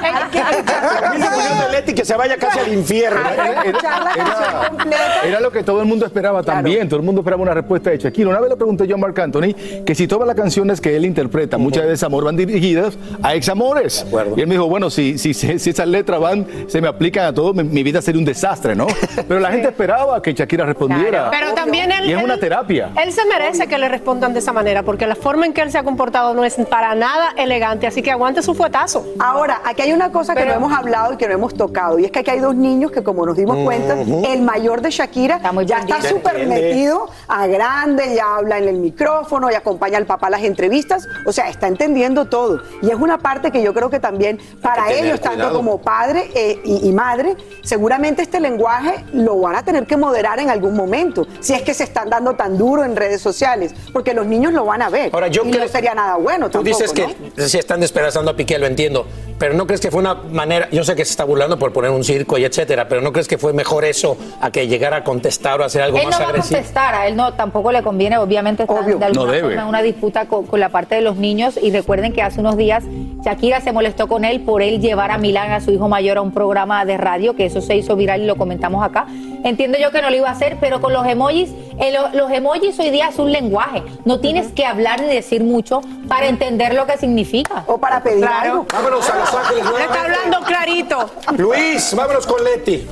La 1.00 1.10
misma 1.12 1.28
opinión 1.28 1.58
de 1.58 1.68
Leti 1.72 1.94
que 1.94 2.04
se 2.04 2.16
vaya 2.16 2.36
casi 2.36 2.58
al 2.58 2.72
infierno. 2.72 3.20
Era, 3.28 3.46
la 3.46 3.62
canción 3.64 4.68
completa. 4.68 5.20
era 5.24 5.40
lo 5.40 5.50
que 5.50 5.62
todo 5.62 5.80
el 5.80 5.86
mundo 5.86 6.06
esperaba 6.06 6.42
también. 6.42 6.88
Todo 6.88 7.00
el 7.00 7.06
mundo 7.06 7.20
esperaba 7.20 7.42
una 7.42 7.54
respuesta 7.54 7.90
de 7.90 7.98
Shakira. 7.98 8.28
Una 8.28 8.40
vez 8.40 8.50
le 8.50 8.56
pregunté 8.56 8.86
yo 8.86 8.94
a 8.96 8.98
Marc 8.98 9.18
Anthony 9.18 9.54
que 9.84 9.94
si 9.94 10.06
todas 10.06 10.26
las 10.26 10.36
canciones 10.36 10.75
que 10.80 10.96
él 10.96 11.04
interpreta, 11.04 11.58
muchas 11.58 11.84
de 11.84 11.90
desamor, 11.90 12.24
van 12.24 12.36
dirigidas 12.36 12.96
a 13.22 13.34
examores. 13.34 14.06
Y 14.36 14.40
él 14.40 14.46
me 14.46 14.54
dijo, 14.54 14.68
bueno, 14.68 14.90
si, 14.90 15.18
si, 15.18 15.34
si, 15.34 15.50
esas 15.70 15.86
letras 15.88 16.20
van, 16.20 16.46
se 16.68 16.80
me 16.80 16.88
aplican 16.88 17.26
a 17.26 17.34
todo, 17.34 17.52
mi, 17.54 17.64
mi 17.64 17.82
vida 17.82 18.00
sería 18.02 18.18
un 18.18 18.24
desastre, 18.24 18.74
¿no? 18.74 18.86
Pero 19.28 19.40
la 19.40 19.50
gente 19.50 19.68
esperaba 19.68 20.20
que 20.22 20.32
Shakira 20.34 20.64
respondiera. 20.64 21.30
Pero 21.30 21.52
también 21.54 21.90
él. 21.92 22.06
Y 22.06 22.12
es 22.12 22.18
él- 22.18 22.24
una 22.24 22.38
terapia. 22.38 22.90
Él 23.02 23.12
se 23.12 23.24
merece 23.26 23.66
que 23.66 23.78
le 23.78 23.88
respondan 23.88 24.32
de 24.32 24.38
esa 24.40 24.52
manera, 24.52 24.82
porque 24.82 25.06
la 25.06 25.14
forma 25.14 25.46
en 25.46 25.52
que 25.52 25.62
él 25.62 25.70
se 25.70 25.78
ha 25.78 25.82
comportado 25.82 26.34
no 26.34 26.44
es 26.44 26.56
para 26.70 26.94
nada 26.94 27.32
elegante, 27.36 27.86
así 27.86 28.02
que 28.02 28.10
aguante 28.10 28.42
su 28.42 28.54
fuetazo. 28.54 29.06
Ahora, 29.18 29.60
aquí 29.64 29.82
hay 29.82 29.92
una 29.92 30.10
cosa 30.10 30.34
que 30.34 30.44
no 30.44 30.52
hemos 30.52 30.72
hablado 30.72 31.12
y 31.14 31.16
que 31.16 31.26
no 31.28 31.34
hemos 31.34 31.54
tocado, 31.54 31.98
y 31.98 32.04
es 32.04 32.10
que 32.10 32.20
aquí 32.20 32.30
hay 32.30 32.40
dos 32.40 32.54
niños 32.54 32.90
que, 32.90 33.02
como 33.02 33.24
nos 33.26 33.36
dimos 33.36 33.56
cuenta, 33.64 33.96
el 34.00 34.42
mayor 34.42 34.80
de 34.82 34.90
Shakira 34.90 35.36
Está 35.36 35.52
muy 35.52 35.66
ya 35.66 35.78
está 35.78 36.00
súper 36.02 36.46
metido 36.46 37.08
a 37.28 37.46
grande, 37.46 38.14
ya 38.14 38.36
habla 38.36 38.58
en 38.58 38.68
el 38.68 38.76
micrófono, 38.78 39.50
y 39.50 39.54
acompaña 39.54 39.98
al 39.98 40.06
papá 40.06 40.28
a 40.28 40.30
las 40.30 40.42
entrevistas, 40.60 41.06
o 41.26 41.32
sea, 41.32 41.50
está 41.50 41.66
entendiendo 41.68 42.24
todo. 42.24 42.62
Y 42.80 42.88
es 42.88 42.94
una 42.96 43.18
parte 43.18 43.50
que 43.50 43.62
yo 43.62 43.74
creo 43.74 43.90
que 43.90 44.00
también 44.00 44.38
para 44.62 44.90
ellos, 44.90 45.20
tanto 45.20 45.52
como 45.52 45.82
padre 45.82 46.30
eh, 46.34 46.58
y, 46.64 46.88
y 46.88 46.92
madre, 46.92 47.36
seguramente 47.62 48.22
este 48.22 48.40
lenguaje 48.40 49.04
lo 49.12 49.38
van 49.38 49.54
a 49.56 49.62
tener 49.62 49.86
que 49.86 49.98
moderar 49.98 50.40
en 50.40 50.48
algún 50.48 50.74
momento, 50.74 51.26
si 51.40 51.52
es 51.52 51.60
que 51.62 51.74
se 51.74 51.84
están 51.84 52.08
dando 52.08 52.34
tan 52.34 52.56
duro 52.56 52.84
en 52.84 52.96
redes 52.96 53.20
sociales, 53.20 53.74
porque 53.92 54.14
los 54.14 54.26
niños 54.26 54.54
lo 54.54 54.64
van 54.64 54.80
a 54.80 54.88
ver. 54.88 55.10
Ahora, 55.12 55.28
yo 55.28 55.42
y 55.44 55.50
creo- 55.50 55.64
no 55.64 55.68
sería 55.68 55.94
nada 55.94 56.16
bueno 56.16 56.46
Tú 56.48 56.62
tampoco, 56.62 56.78
dices 56.78 56.92
que 56.92 57.06
¿no? 57.36 57.46
si 57.48 57.58
están 57.58 57.80
despedazando 57.80 58.30
a 58.30 58.36
Piqué, 58.36 58.58
lo 58.58 58.66
entiendo. 58.66 59.06
Pero 59.38 59.52
no 59.54 59.66
crees 59.66 59.80
que 59.82 59.90
fue 59.90 60.00
una 60.00 60.14
manera, 60.14 60.68
yo 60.72 60.82
sé 60.82 60.96
que 60.96 61.04
se 61.04 61.10
está 61.10 61.24
burlando 61.24 61.58
por 61.58 61.72
poner 61.72 61.90
un 61.90 62.02
circo 62.04 62.38
y 62.38 62.44
etcétera, 62.44 62.88
pero 62.88 63.02
no 63.02 63.12
crees 63.12 63.28
que 63.28 63.36
fue 63.36 63.52
mejor 63.52 63.84
eso 63.84 64.16
a 64.40 64.50
que 64.50 64.66
llegara 64.66 64.96
a 64.98 65.04
contestar 65.04 65.60
o 65.60 65.64
hacer 65.64 65.82
algo 65.82 65.98
Él 65.98 66.04
más 66.04 66.14
no 66.14 66.20
va 66.20 66.26
a 66.26 66.28
agresivo. 66.30 66.56
contestar, 66.56 66.94
a 66.94 67.06
él 67.06 67.16
no 67.16 67.34
tampoco 67.34 67.70
le 67.70 67.82
conviene, 67.82 68.16
obviamente 68.16 68.62
está 68.62 68.74
Obvio. 68.74 68.98
de 68.98 69.04
alguna 69.04 69.24
No 69.26 69.30
debe. 69.32 69.48
forma 69.48 69.62
en 69.62 69.68
una 69.68 69.82
disputa 69.82 70.24
con, 70.26 70.46
con 70.46 70.58
la 70.58 70.70
parte 70.70 70.94
de 70.94 71.02
los 71.02 71.16
niños 71.16 71.58
y 71.62 71.70
recuerden 71.70 72.12
que 72.14 72.22
hace 72.22 72.40
unos 72.40 72.56
días 72.56 72.84
Shakira 73.24 73.60
se 73.60 73.72
molestó 73.72 74.08
con 74.08 74.24
él 74.24 74.40
por 74.40 74.62
él 74.62 74.80
llevar 74.80 75.10
a 75.10 75.18
Milán 75.18 75.52
a 75.52 75.60
su 75.60 75.70
hijo 75.70 75.86
mayor 75.88 76.16
a 76.16 76.22
un 76.22 76.32
programa 76.32 76.84
de 76.86 76.96
radio, 76.96 77.36
que 77.36 77.44
eso 77.46 77.60
se 77.60 77.76
hizo 77.76 77.94
viral 77.96 78.22
y 78.22 78.26
lo 78.26 78.36
comentamos 78.36 78.82
acá. 78.84 79.06
Entiendo 79.44 79.76
yo 79.78 79.90
que 79.90 80.00
no 80.00 80.10
lo 80.10 80.16
iba 80.16 80.28
a 80.28 80.32
hacer, 80.32 80.56
pero 80.60 80.80
con 80.80 80.92
los 80.92 81.06
emojis, 81.06 81.50
eh, 81.78 81.92
lo- 81.92 82.08
los 82.18 82.30
emojis 82.30 82.78
hoy 82.78 82.90
día 82.90 83.08
es 83.08 83.18
un 83.18 83.30
lenguaje, 83.32 83.82
no 84.04 84.18
tienes 84.20 84.52
que 84.52 84.64
hablar 84.64 85.00
ni 85.02 85.08
decir 85.08 85.42
mucho 85.44 85.80
para 86.08 86.26
entender 86.26 86.74
lo 86.74 86.86
que 86.86 86.96
significa. 86.98 87.64
O 87.66 87.78
para 87.78 88.02
pedir 88.02 88.20
Claro. 88.24 88.50
algo. 88.52 88.66
Vámonos 88.72 89.08
a 89.10 89.16
Los 89.16 89.34
Ángeles 89.34 89.64
Le 89.64 89.70
está 89.70 89.70
nuevamente. 89.70 89.98
hablando 89.98 90.40
clarito. 90.46 91.10
Luis, 91.36 91.94
vámonos 91.94 92.26
con 92.26 92.42
Leti. 92.44 92.86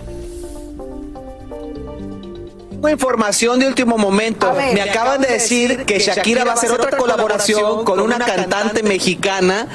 Tengo 2.70 2.88
información 2.90 3.58
de 3.58 3.66
último 3.66 3.96
momento. 3.96 4.52
Ver. 4.52 4.74
Me 4.74 4.82
acaban 4.82 5.20
de 5.22 5.28
decir 5.28 5.84
que 5.86 5.98
Shakira 5.98 6.44
va 6.44 6.50
a 6.50 6.54
hacer 6.54 6.70
otra 6.70 6.96
colaboración 6.98 7.84
con 7.84 7.98
una 8.00 8.18
cantante 8.18 8.82
mexicana 8.82 9.68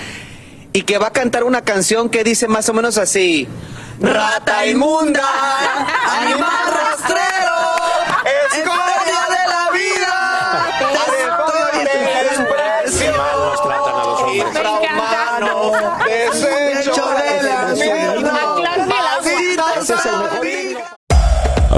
y 0.73 0.83
que 0.83 0.99
va 0.99 1.07
a 1.07 1.11
cantar 1.11 1.43
una 1.43 1.61
canción 1.63 2.09
que 2.09 2.23
dice 2.23 2.47
más 2.47 2.69
o 2.69 2.73
menos 2.73 2.99
así. 2.99 3.47
Rata 3.99 4.65
inmunda, 4.67 5.23
animal 6.21 6.49
rastrero, 6.71 7.51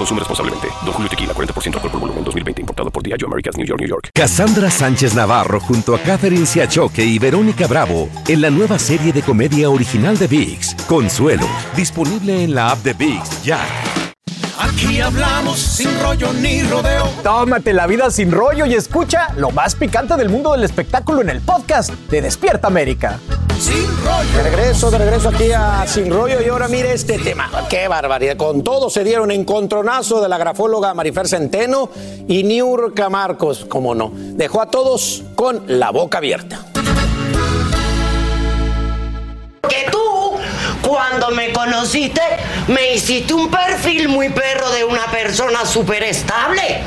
Consume 0.00 0.20
responsablemente. 0.20 0.68
Don 0.82 0.94
Julio 0.94 1.10
Tequila, 1.10 1.34
40% 1.34 1.74
alcohol 1.74 1.90
por 1.90 2.00
volumen, 2.00 2.24
2020. 2.24 2.62
Importado 2.62 2.90
por 2.90 3.02
Diageo 3.02 3.28
Americas, 3.28 3.58
New 3.58 3.66
York, 3.66 3.80
New 3.80 3.88
York. 3.88 4.08
Cassandra 4.14 4.70
Sánchez 4.70 5.14
Navarro 5.14 5.60
junto 5.60 5.94
a 5.94 5.98
Catherine 5.98 6.46
Siachoque 6.46 7.04
y 7.04 7.18
Verónica 7.18 7.66
Bravo 7.66 8.08
en 8.26 8.40
la 8.40 8.48
nueva 8.48 8.78
serie 8.78 9.12
de 9.12 9.20
comedia 9.20 9.68
original 9.68 10.16
de 10.16 10.26
VIX, 10.26 10.74
Consuelo, 10.88 11.46
disponible 11.76 12.44
en 12.44 12.54
la 12.54 12.70
app 12.70 12.82
de 12.82 12.94
VIX 12.94 13.42
ya. 13.42 13.79
Aquí 14.60 15.00
hablamos 15.00 15.58
sin 15.58 15.88
rollo 16.02 16.34
ni 16.34 16.62
rodeo. 16.62 17.08
Tómate 17.22 17.72
la 17.72 17.86
vida 17.86 18.10
sin 18.10 18.30
rollo 18.30 18.66
y 18.66 18.74
escucha 18.74 19.32
lo 19.36 19.50
más 19.50 19.74
picante 19.74 20.16
del 20.16 20.28
mundo 20.28 20.52
del 20.52 20.64
espectáculo 20.64 21.22
en 21.22 21.30
el 21.30 21.40
podcast 21.40 21.90
de 22.10 22.20
Despierta 22.20 22.66
América. 22.66 23.18
Sin 23.58 23.86
rollo. 24.04 24.30
De 24.36 24.42
regreso, 24.42 24.90
de 24.90 24.98
regreso 24.98 25.30
aquí 25.30 25.50
a 25.52 25.86
Sin 25.86 26.10
Rollo 26.10 26.42
y 26.42 26.48
ahora 26.48 26.68
mire 26.68 26.92
este 26.92 27.18
tema. 27.18 27.50
Qué 27.70 27.88
barbaridad. 27.88 28.36
Con 28.36 28.62
todo 28.62 28.90
se 28.90 29.02
dieron 29.02 29.30
encontronazo 29.30 30.20
de 30.20 30.28
la 30.28 30.36
grafóloga 30.36 30.92
Marifer 30.92 31.26
Centeno 31.26 31.90
y 32.28 32.42
Niurka 32.42 33.08
Marcos, 33.08 33.64
como 33.66 33.94
no. 33.94 34.12
Dejó 34.14 34.60
a 34.60 34.70
todos 34.70 35.22
con 35.34 35.62
la 35.66 35.90
boca 35.90 36.18
abierta. 36.18 36.66
Que 39.68 39.90
tú, 39.90 39.98
cuando 40.82 41.30
me 41.30 41.52
conociste, 41.52 42.22
me 42.68 42.92
hiciste 42.94 43.34
un 43.34 43.50
perfil 43.50 44.08
muy 44.08 44.28
perro 44.30 44.70
de 44.70 44.84
una 44.84 45.06
persona 45.06 45.64
súper 45.66 46.02
estable. 46.02 46.80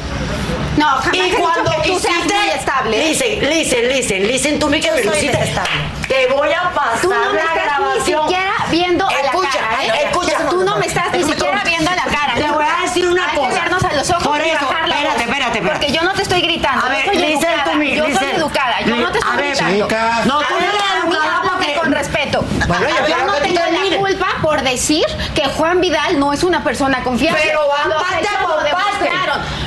No, 0.77 0.87
jamás 0.87 1.13
he 1.13 1.17
y 1.17 1.21
dicho 1.21 1.37
cuando 1.39 1.69
que 1.71 1.87
tú 1.89 1.99
seas 1.99 2.15
quisiste, 2.15 2.33
muy 2.35 2.49
estable. 2.49 3.07
Listen, 3.09 3.49
listen, 3.49 3.87
listen, 3.89 4.27
listen, 4.27 4.59
tú 4.59 4.67
me 4.69 4.79
que 4.81 4.87
Yo 4.87 4.95
me 5.11 5.21
detestable. 5.21 5.69
Te 6.07 6.27
voy 6.27 6.49
a 6.51 6.71
pasar 6.73 6.99
Tú 7.01 7.09
no 7.13 7.29
me 7.31 7.33
la 7.35 7.41
estás 7.43 7.63
grabación. 7.77 8.21
ni 8.25 8.27
siquiera 8.33 8.53
viendo 8.71 9.07
a 9.07 9.11
la 9.11 9.19
Escucha, 9.19 9.49
cara, 9.59 9.85
¿eh? 9.85 9.91
Escucha, 10.09 10.37
Tú 10.49 10.63
no 10.63 10.77
me 10.77 10.85
estás 10.87 11.11
ni 11.11 11.19
Escucha, 11.19 11.35
siquiera 11.37 11.63
viendo 11.63 11.91
a 11.91 11.95
la 11.95 12.03
cara. 12.05 12.33
Te 12.35 12.49
voy 12.51 12.65
a 12.65 12.81
decir 12.81 13.07
una 13.07 13.29
Hay 13.29 13.37
cosa. 13.37 13.49
que 13.49 13.59
vernos 13.61 13.83
a 13.83 13.93
los 13.93 14.09
ojos 14.09 14.23
Por 14.23 14.39
y 14.45 14.49
eso, 14.49 14.65
bajar 14.65 14.89
la 14.89 14.95
espérate, 14.95 15.23
espérate, 15.23 15.57
espérate. 15.59 15.79
Porque 15.79 15.91
yo 15.91 16.01
no 16.03 16.13
te 16.13 16.21
estoy 16.23 16.41
gritando. 16.41 16.85
A 16.85 16.89
yo 16.89 16.95
ver, 16.95 17.05
soy 17.05 17.15
listen 17.17 17.49
educada. 17.49 17.63
to 17.71 17.77
me, 17.77 17.95
yo 17.95 18.03
soy 18.05 18.31
educada. 18.35 18.81
Yo 18.81 18.95
no 18.95 19.11
te 19.11 19.17
estoy 19.19 19.33
A 19.33 19.35
ver, 19.37 19.49
gritando. 19.51 19.85
chicas. 19.87 20.25
No, 20.25 20.39
tú 20.39 20.53
eres 20.57 20.73
educada 21.03 21.41
porque- 21.43 21.73
con 21.75 21.91
respeto. 21.91 22.45
Bueno, 22.67 22.87
yo 22.89 23.07
yo 23.07 23.25
no 23.25 23.33
que 23.33 23.39
tú 23.39 23.45
tengo 23.53 23.59
termines. 23.61 23.91
la 23.91 23.97
culpa 23.97 24.27
por 24.41 24.62
decir 24.73 25.05
que 25.35 25.45
Juan 25.47 25.79
Vidal 25.81 26.19
no 26.19 26.33
es 26.33 26.43
una 26.43 26.63
persona 26.63 27.03
confiable. 27.03 27.41
Pero 27.43 27.67
van 27.67 27.89
parte 27.89 28.27
por 28.41 28.57
parte. 28.69 29.09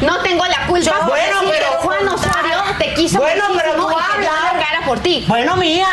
No 0.02 0.18
tengo 0.18 0.44
la 0.46 0.66
culpa 0.66 0.84
Yo- 0.84 0.92
por 1.00 1.08
bueno, 1.08 1.40
decir 1.40 1.54
pero- 1.58 1.70
que 1.70 1.76
Juan 1.86 2.08
Osorio 2.08 2.58
te 2.78 2.94
quiso 2.94 3.18
Bueno, 3.18 3.44
pero 3.56 3.74
tú 3.74 3.88
hablas. 3.88 4.30
cara 4.52 4.84
por 4.84 4.98
ti. 5.00 5.24
Bueno, 5.26 5.56
mía, 5.56 5.88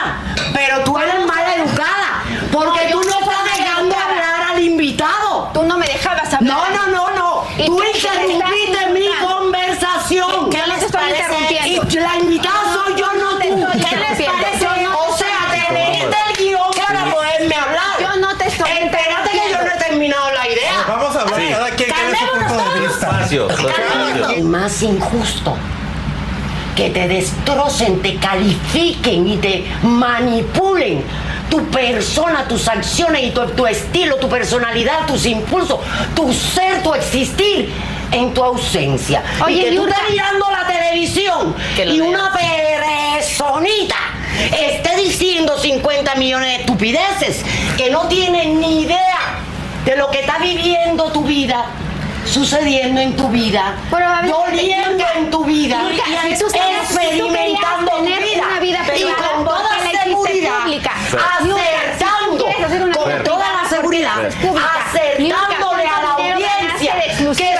pero 0.53 0.83
tú 0.83 0.97
eres 0.97 1.25
mala 1.25 1.55
educada. 1.55 2.23
Porque 2.51 2.89
No, 2.89 3.01
tú 3.01 3.07
no 3.09 3.19
estás 3.19 3.57
dejando 3.57 3.95
hablar 3.95 4.41
al 4.51 4.61
invitado. 4.61 5.49
Tú 5.53 5.63
no 5.63 5.77
me 5.77 5.85
dejabas 5.87 6.33
hablar. 6.33 6.41
No, 6.41 6.69
no, 6.69 6.87
no, 6.87 7.09
no. 7.11 7.45
Y 7.57 7.65
Tú 7.65 7.81
interrumpiste 7.83 8.87
mi 8.89 9.05
conversación. 9.07 9.42
Espacio, 23.33 24.29
El 24.35 24.43
más 24.43 24.81
injusto. 24.81 25.55
Que 26.75 26.89
te 26.89 27.07
destrocen, 27.07 28.01
te 28.01 28.15
califiquen 28.15 29.27
y 29.27 29.37
te 29.37 29.65
manipulen 29.83 31.03
tu 31.49 31.63
persona, 31.65 32.47
tus 32.47 32.67
acciones 32.67 33.23
y 33.25 33.31
tu, 33.31 33.45
tu 33.49 33.67
estilo, 33.67 34.15
tu 34.15 34.27
personalidad, 34.27 35.05
tus 35.05 35.27
impulsos, 35.27 35.79
tu 36.15 36.33
ser, 36.33 36.81
tu 36.81 36.95
existir 36.95 37.71
en 38.11 38.33
tu 38.33 38.43
ausencia. 38.43 39.23
Oye, 39.45 39.55
y 39.55 39.63
que 39.65 39.75
tú 39.75 39.87
estés 39.87 40.03
mirando 40.09 40.45
la 40.49 40.65
televisión 40.65 41.55
y 41.77 41.99
una 42.01 42.31
personita 42.33 43.95
esté 44.59 44.95
diciendo 44.97 45.57
50 45.59 46.15
millones 46.15 46.47
de 46.49 46.55
estupideces 46.55 47.45
que 47.77 47.89
no 47.91 48.07
tienen 48.07 48.59
ni 48.59 48.81
idea 48.81 49.39
de 49.85 49.95
lo 49.95 50.09
que 50.09 50.21
está 50.21 50.39
viviendo 50.39 51.11
tu 51.11 51.23
vida 51.23 51.65
sucediendo 52.25 53.01
en 53.01 53.15
tu 53.15 53.27
vida, 53.29 53.75
Pero, 53.91 54.05
a 54.07 54.21
ver, 54.21 54.31
doliendo 54.31 55.03
en 55.15 55.29
tu 55.31 55.43
vida 55.45 55.81
y 55.91 55.95
si 56.35 56.43
tú 56.43 56.51
querías- 56.51 56.87
si 56.87 56.93
tú 56.93 56.95
experimentando 57.05 57.91
tener 57.97 58.23
vida, 58.23 58.43
una 58.47 58.59
vida 58.59 58.79
y 58.85 58.91
privada, 58.91 59.15
con 59.35 59.45
¿por 59.45 59.55
toda 59.57 59.69
la 59.77 59.99
seguridad, 60.03 60.59
pública? 60.61 60.91
Si 61.09 61.17
acertando, 61.17 62.47
hacer 62.65 62.83
una 62.83 62.95
con 62.95 63.05
vida 63.07 63.23
toda 63.23 63.45
la 63.63 63.69
seguridad, 63.69 64.15
¿por 64.15 64.21
qué 64.21 64.23
la 64.23 64.29
haces 64.29 64.47
pública? 64.47 64.69
acertándole 64.85 65.23
Niurka, 65.23 65.45
a 65.45 66.01
la 66.01 66.13
¿cuánto 66.13 66.17
dinero 66.23 66.35
audiencia 66.35 66.93
que 67.01 67.13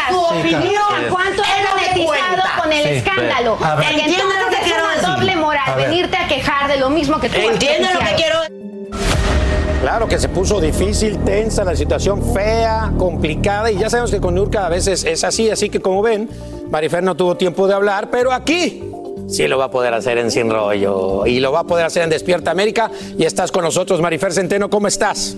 su 0.10 0.20
opinión 0.20 0.84
¿Cuánto 1.10 1.44
es 1.44 1.50
monetizado 1.74 2.62
con 2.62 2.72
el 2.72 2.84
Sí. 2.84 2.90
escándalo? 2.96 3.58
Ver. 3.58 3.70
Porque 3.70 3.88
¿Entiendes 3.90 4.18
lo 4.18 4.26
que 4.26 4.34
entonces 4.34 4.60
es 4.60 4.64
quiero 4.64 4.84
una 4.86 5.16
doble 5.16 5.36
moral 5.36 5.76
venirte 5.76 6.18
a 6.18 6.28
quejar 6.28 6.68
de 6.68 6.78
lo 6.78 6.90
mismo 6.90 7.20
que 7.20 7.30
tú 7.30 7.38
has 7.38 7.44
¿Entiendes 7.46 7.94
lo 7.94 8.00
que 8.00 8.14
quiero 8.16 8.40
Claro 9.84 10.08
que 10.08 10.18
se 10.18 10.30
puso 10.30 10.62
difícil, 10.62 11.26
tensa, 11.26 11.66
la 11.66 11.76
situación 11.76 12.24
fea, 12.34 12.94
complicada 12.98 13.70
y 13.70 13.78
ya 13.78 13.90
sabemos 13.90 14.12
que 14.12 14.22
con 14.22 14.34
Nurka 14.34 14.66
a 14.66 14.70
veces 14.70 15.04
es 15.04 15.26
así, 15.26 15.50
así 15.50 15.68
que 15.68 15.82
como 15.82 16.02
ven, 16.02 16.30
Marifer 16.72 17.04
no 17.04 17.18
tuvo 17.18 17.36
tiempo 17.36 17.68
de 17.68 17.74
hablar, 17.74 18.10
pero 18.10 18.32
aquí 18.32 18.82
sí 19.28 19.46
lo 19.46 19.58
va 19.58 19.66
a 19.66 19.72
poder 19.72 19.94
hacer 19.94 20.18
en 20.20 20.32
Sin 20.32 20.50
Rollo 20.50 21.26
y 21.26 21.42
lo 21.42 21.52
va 21.52 21.60
a 21.60 21.64
poder 21.66 21.86
hacer 21.86 22.04
en 22.04 22.10
Despierta 22.10 22.50
América 22.50 22.92
y 23.18 23.26
estás 23.26 23.52
con 23.52 23.66
nosotros, 23.66 24.00
Marifer 24.00 24.32
Centeno, 24.32 24.70
¿cómo 24.70 24.88
estás? 24.88 25.36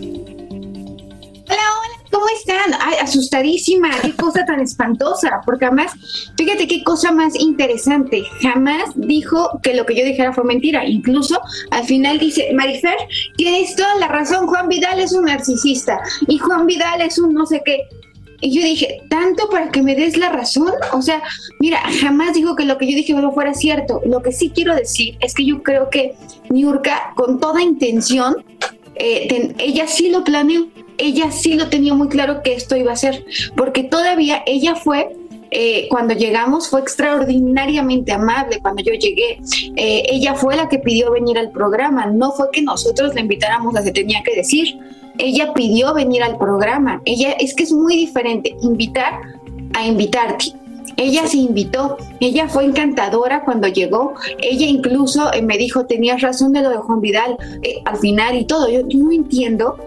¿Cómo 2.15 2.27
están? 2.34 2.79
Ay, 2.79 2.95
asustadísima, 3.01 3.89
qué 4.01 4.13
cosa 4.15 4.45
tan 4.45 4.62
espantosa, 4.62 5.41
porque 5.45 5.65
además, 5.65 5.91
fíjate 6.38 6.65
qué 6.65 6.81
cosa 6.81 7.12
más 7.12 7.38
interesante, 7.38 8.24
jamás 8.41 8.91
dijo 8.95 9.60
que 9.62 9.75
lo 9.75 9.86
que 9.86 9.95
yo 9.95 10.05
dijera 10.05 10.31
fue 10.31 10.45
mentira, 10.45 10.86
incluso 10.86 11.41
al 11.72 11.84
final 11.84 12.17
dice, 12.17 12.53
Marifer, 12.53 12.95
tienes 13.36 13.75
toda 13.75 13.95
la 13.95 14.07
razón, 14.07 14.48
Juan 14.48 14.69
Vidal 14.69 15.00
es 15.00 15.12
un 15.12 15.25
narcisista 15.25 16.00
y 16.27 16.38
Juan 16.38 16.65
Vidal 16.67 17.01
es 17.01 17.19
un 17.19 17.34
no 17.34 17.45
sé 17.45 17.62
qué. 17.65 17.81
Y 18.41 18.53
yo 18.53 18.62
dije, 18.62 19.01
¿tanto 19.10 19.50
para 19.50 19.72
que 19.72 19.81
me 19.81 19.95
des 19.95 20.17
la 20.17 20.29
razón? 20.29 20.72
O 20.93 21.01
sea, 21.01 21.22
mira, 21.60 21.79
jamás 22.01 22.34
dijo 22.34 22.55
que 22.55 22.65
lo 22.65 22.77
que 22.77 22.89
yo 22.89 22.95
dije 22.95 23.13
no 23.13 23.31
fuera 23.31 23.53
cierto. 23.53 24.01
Lo 24.05 24.22
que 24.22 24.31
sí 24.31 24.51
quiero 24.53 24.75
decir 24.75 25.17
es 25.22 25.34
que 25.34 25.45
yo 25.45 25.63
creo 25.63 25.89
que 25.89 26.15
Niurka, 26.50 27.13
con 27.15 27.39
toda 27.39 27.62
intención, 27.62 28.36
eh, 28.95 29.53
ella 29.59 29.87
sí 29.87 30.09
lo 30.09 30.23
planeó, 30.23 30.67
ella 30.97 31.31
sí 31.31 31.55
lo 31.55 31.69
tenía 31.69 31.93
muy 31.93 32.07
claro 32.07 32.41
que 32.41 32.53
esto 32.53 32.75
iba 32.75 32.91
a 32.91 32.95
ser, 32.95 33.25
porque 33.55 33.83
todavía 33.83 34.43
ella 34.45 34.75
fue, 34.75 35.15
eh, 35.51 35.87
cuando 35.89 36.13
llegamos, 36.13 36.69
fue 36.69 36.81
extraordinariamente 36.81 38.11
amable 38.11 38.59
cuando 38.61 38.83
yo 38.83 38.93
llegué. 38.93 39.39
Eh, 39.75 40.03
ella 40.09 40.33
fue 40.35 40.55
la 40.55 40.67
que 40.67 40.79
pidió 40.79 41.11
venir 41.11 41.37
al 41.37 41.51
programa, 41.51 42.05
no 42.07 42.31
fue 42.31 42.47
que 42.51 42.61
nosotros 42.61 43.13
la 43.15 43.21
invitáramos 43.21 43.75
a 43.75 43.83
se 43.83 43.91
tenía 43.91 44.21
que 44.23 44.35
decir. 44.35 44.77
Ella 45.17 45.53
pidió 45.53 45.93
venir 45.93 46.23
al 46.23 46.37
programa. 46.37 47.01
Ella 47.05 47.31
es 47.39 47.53
que 47.53 47.63
es 47.63 47.71
muy 47.71 47.95
diferente 47.95 48.55
invitar 48.61 49.21
a 49.73 49.85
invitarte. 49.85 50.53
Ella 50.97 51.27
se 51.27 51.37
invitó, 51.37 51.97
ella 52.19 52.47
fue 52.47 52.65
encantadora 52.65 53.43
cuando 53.43 53.67
llegó, 53.67 54.13
ella 54.41 54.65
incluso 54.65 55.31
eh, 55.33 55.41
me 55.41 55.57
dijo, 55.57 55.85
tenías 55.85 56.21
razón 56.21 56.53
de 56.53 56.61
lo 56.61 56.69
de 56.69 56.77
Juan 56.77 57.01
Vidal 57.01 57.37
eh, 57.63 57.81
al 57.85 57.97
final 57.97 58.37
y 58.37 58.45
todo, 58.45 58.69
yo, 58.69 58.81
no 58.97 59.11
entiendo. 59.11 59.77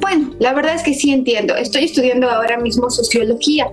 Bueno, 0.00 0.32
la 0.38 0.52
verdad 0.52 0.74
es 0.74 0.82
que 0.82 0.92
sí 0.92 1.12
entiendo, 1.12 1.54
estoy 1.56 1.84
estudiando 1.84 2.28
ahora 2.28 2.58
mismo 2.58 2.90
sociología 2.90 3.70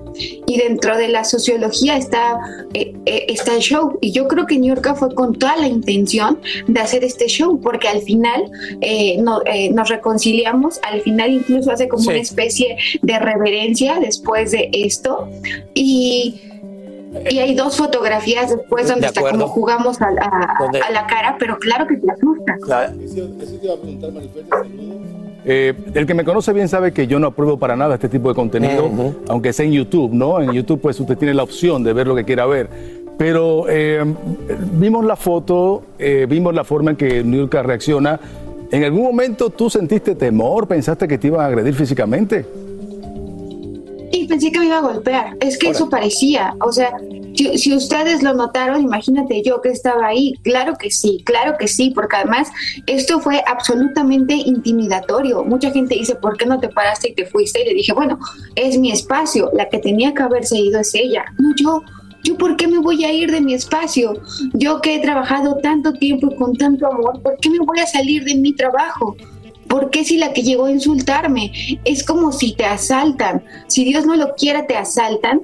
y 0.48 0.58
dentro 0.58 0.96
de 0.96 1.10
la 1.10 1.26
sociología 1.26 1.98
está, 1.98 2.40
eh, 2.74 2.94
eh, 3.06 3.26
está 3.28 3.56
el 3.56 3.60
show 3.62 3.98
y 4.02 4.12
yo 4.12 4.28
creo 4.30 4.46
que 4.46 4.58
New 4.58 4.74
York 4.74 4.96
fue 4.96 5.14
con 5.14 5.38
toda 5.38 5.58
la 5.58 5.68
intención 5.68 6.40
de 6.68 6.80
hacer 6.80 7.04
este 7.04 7.28
show 7.28 7.60
porque 7.60 7.88
al 7.90 8.02
final 8.02 8.50
eh, 8.82 9.18
no- 9.20 9.42
nos 9.74 9.90
reconciliamos, 9.90 10.80
al 10.84 11.02
final 11.02 11.34
incluso 11.34 11.72
hace 11.72 11.90
como 11.90 12.04
Sí. 12.04 12.10
una 12.10 12.20
especie 12.20 12.78
de 13.02 13.20
reverencia 13.20 14.00
después 14.00 14.52
de 14.52 14.70
esto 14.72 15.28
y... 15.74 16.42
Y 17.30 17.40
hay 17.40 17.56
dos 17.56 17.78
fotografías 17.78 18.50
después 18.56 18.88
donde 18.88 19.02
De 19.02 19.08
está 19.08 19.20
acuerdo. 19.20 19.40
como 19.42 19.52
jugamos 19.54 20.02
a, 20.02 20.06
a- 20.08 20.88
a 20.88 20.92
la 20.92 21.08
cara, 21.08 21.36
pero 21.40 21.58
claro 21.60 21.86
que 21.88 21.98
te 21.98 22.10
asusta. 22.12 22.56
Eh, 25.44 25.74
el 25.96 26.06
que 26.06 26.14
me 26.14 26.24
conoce 26.24 26.54
bien 26.54 26.70
sabe 26.70 26.92
que 26.94 27.08
yo 27.08 27.20
no 27.20 27.28
apruebo 27.28 27.58
para 27.58 27.76
nada 27.76 27.96
este 27.96 28.08
tipo 28.10 28.30
de 28.30 28.36
contenido, 28.36 28.90
aunque 29.28 29.54
sea 29.54 29.66
en 29.66 29.72
YouTube, 29.72 30.14
¿no? 30.14 30.40
En 30.40 30.52
YouTube 30.52 30.80
pues 30.82 31.00
usted 31.00 31.18
tiene 31.18 31.34
la 31.34 31.44
opción 31.44 31.84
de 31.84 31.94
ver 31.94 32.08
lo 32.08 32.16
que 32.16 32.24
quiera 32.26 32.46
ver. 32.46 32.70
Pero 33.18 33.66
eh, 33.68 34.04
vimos 34.74 35.04
la 35.06 35.16
foto, 35.16 35.84
eh, 36.00 36.26
vimos 36.30 36.54
la 36.56 36.64
forma 36.64 36.92
en 36.92 36.98
que 36.98 37.24
Nurka 37.24 37.62
reacciona. 37.64 38.20
¿En 38.72 38.84
algún 38.84 39.04
momento 39.04 39.50
tú 39.50 39.70
sentiste 39.70 40.16
temor? 40.16 40.68
¿Pensaste 40.68 41.08
que 41.08 41.18
te 41.18 41.28
iban 41.28 41.42
a 41.42 41.46
agredir 41.48 41.74
físicamente? 41.74 42.46
Y 44.12 44.28
pensé 44.28 44.52
que 44.52 44.60
me 44.60 44.66
iba 44.66 44.78
a 44.78 44.82
golpear. 44.82 45.38
Es 45.40 45.58
que 45.58 45.70
eso 45.70 45.90
parecía. 45.90 46.56
O 46.62 46.72
sea, 46.72 46.94
si, 47.36 47.58
si 47.58 47.74
ustedes 47.74 48.22
lo 48.22 48.34
notaron, 48.34 48.82
imagínate 48.82 49.42
yo 49.42 49.62
que 49.62 49.70
estaba 49.70 50.08
ahí. 50.08 50.34
Claro 50.44 50.76
que 50.78 50.92
sí, 50.92 51.22
claro 51.26 51.56
que 51.58 51.68
sí, 51.68 51.92
porque 51.96 52.18
además 52.18 52.50
esto 52.88 53.20
fue 53.20 53.42
absolutamente 53.48 54.34
intimidatorio. 54.34 55.44
Mucha 55.44 55.72
gente 55.72 55.96
dice, 55.96 56.16
¿por 56.16 56.38
qué 56.38 56.46
no 56.46 56.60
te 56.60 56.70
paraste 56.70 57.10
y 57.10 57.16
te 57.16 57.26
fuiste? 57.26 57.62
Y 57.62 57.70
le 57.70 57.74
dije, 57.74 57.94
bueno, 57.94 58.20
es 58.56 58.78
mi 58.78 58.92
espacio. 58.92 59.50
La 59.54 59.70
que 59.70 59.80
tenía 59.80 60.14
que 60.14 60.24
haberse 60.24 60.58
ido 60.58 60.80
es 60.80 60.94
ella, 60.94 61.26
no 61.38 61.54
yo. 61.56 61.82
¿Yo 62.24 62.38
por 62.38 62.56
qué 62.56 62.68
me 62.68 62.78
voy 62.78 63.04
a 63.04 63.12
ir 63.12 63.32
de 63.32 63.42
mi 63.42 63.56
espacio? 63.56 64.14
Yo 64.54 64.80
que 64.82 64.96
he 64.96 65.00
trabajado 65.00 65.58
tanto 65.58 65.94
tiempo 65.94 66.30
y 66.32 66.36
con 66.36 66.56
tanto 66.56 66.86
amor, 66.86 67.20
¿por 67.22 67.36
qué 67.38 67.50
me 67.50 67.60
voy 67.60 67.80
a 67.80 67.88
salir 67.88 68.24
de 68.24 68.36
mi 68.36 68.54
trabajo? 68.54 69.16
¿Por 69.72 69.90
qué 69.90 70.04
si 70.04 70.18
la 70.18 70.34
que 70.34 70.44
llegó 70.44 70.66
a 70.66 70.72
insultarme? 70.72 71.80
Es 71.86 72.04
como 72.04 72.34
si 72.34 72.52
te 72.56 72.66
asaltan. 72.66 73.46
Si 73.68 73.86
Dios 73.86 74.06
no 74.06 74.18
lo 74.18 74.36
quiera, 74.36 74.68
te 74.68 74.76
asaltan. 74.76 75.44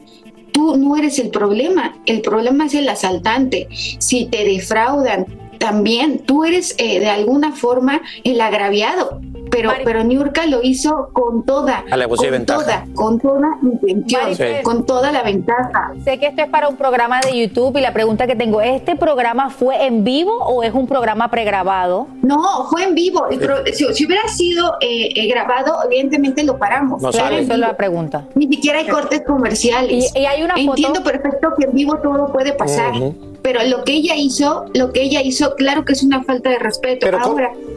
Tú 0.52 0.76
no 0.76 0.98
eres 0.98 1.18
el 1.18 1.30
problema. 1.30 1.96
El 2.06 2.20
problema 2.20 2.66
es 2.66 2.74
el 2.74 2.90
asaltante. 2.90 3.70
Si 3.72 4.26
te 4.26 4.44
defraudan, 4.44 5.28
también 5.60 6.20
tú 6.20 6.44
eres 6.44 6.76
eh, 6.78 7.00
de 7.00 7.08
alguna 7.08 7.54
forma 7.54 8.02
el 8.26 8.42
agraviado. 8.42 9.22
Pero, 9.52 9.72
pero 9.84 10.04
Niurka 10.04 10.46
lo 10.48 10.62
hizo 10.64 11.10
con 11.14 11.44
toda, 11.44 11.84
Alevosía 11.92 12.28
y 12.28 12.32
con 12.32 12.38
ventaja. 12.40 12.60
toda, 12.62 12.86
con 12.94 13.20
toda 13.20 13.58
intención, 13.64 14.22
Marifel. 14.24 14.64
con 14.64 14.86
toda 14.86 15.12
la 15.12 15.24
ventaja. 15.24 15.94
Sé 16.04 16.20
que 16.20 16.28
esto 16.28 16.42
es 16.44 16.50
para 16.50 16.68
un 16.68 16.76
programa 16.76 17.20
de 17.22 17.38
YouTube 17.38 17.78
y 17.78 17.82
la 17.82 17.94
pregunta 17.94 18.28
que 18.28 18.36
tengo, 18.36 18.62
¿este 18.62 18.96
programa 18.96 19.50
fue 19.50 19.86
en 19.86 20.04
vivo 20.04 20.32
o 20.38 20.64
es 20.64 20.74
un 20.74 20.88
programa 20.88 21.30
pregrabado? 21.32 22.08
No, 22.22 22.66
fue 22.70 22.84
en 22.84 22.96
vivo. 22.96 23.26
Pro- 23.40 23.66
si, 23.74 23.86
si 23.94 24.06
hubiera 24.06 24.28
sido 24.28 24.74
eh, 24.82 25.10
eh, 25.16 25.28
grabado, 25.28 25.76
evidentemente 25.86 26.44
lo 26.44 26.58
paramos. 26.58 27.02
No 27.02 27.12
Pero 27.12 27.28
en 27.28 27.34
Esa 27.44 27.54
es 27.54 27.60
la 27.60 27.78
pregunta. 27.78 28.26
Ni 28.36 28.48
siquiera 28.48 28.80
hay 28.80 28.88
cortes 28.88 29.22
comerciales. 29.26 30.12
Y- 30.16 30.20
y 30.20 30.26
hay 30.26 30.44
una 30.44 30.56
foto- 30.56 30.70
Entiendo 30.72 31.04
perfecto 31.04 31.50
que 31.58 31.66
en 31.66 31.74
vivo 31.74 31.98
todo 31.98 32.32
puede 32.32 32.54
pasar. 32.54 32.94
Pero 33.42 33.64
lo 33.64 33.84
que 33.84 33.94
ella 33.94 34.16
hizo, 34.16 34.66
lo 34.74 34.92
que 34.92 35.04
ella 35.04 35.22
hizo, 35.22 35.56
claro 35.56 35.86
que 35.86 35.94
es 35.94 36.04
una 36.04 36.24
falta 36.24 36.50
de 36.50 36.60
respeto. 36.60 37.08
Ahora, 37.18 37.52
eh, 37.56 37.77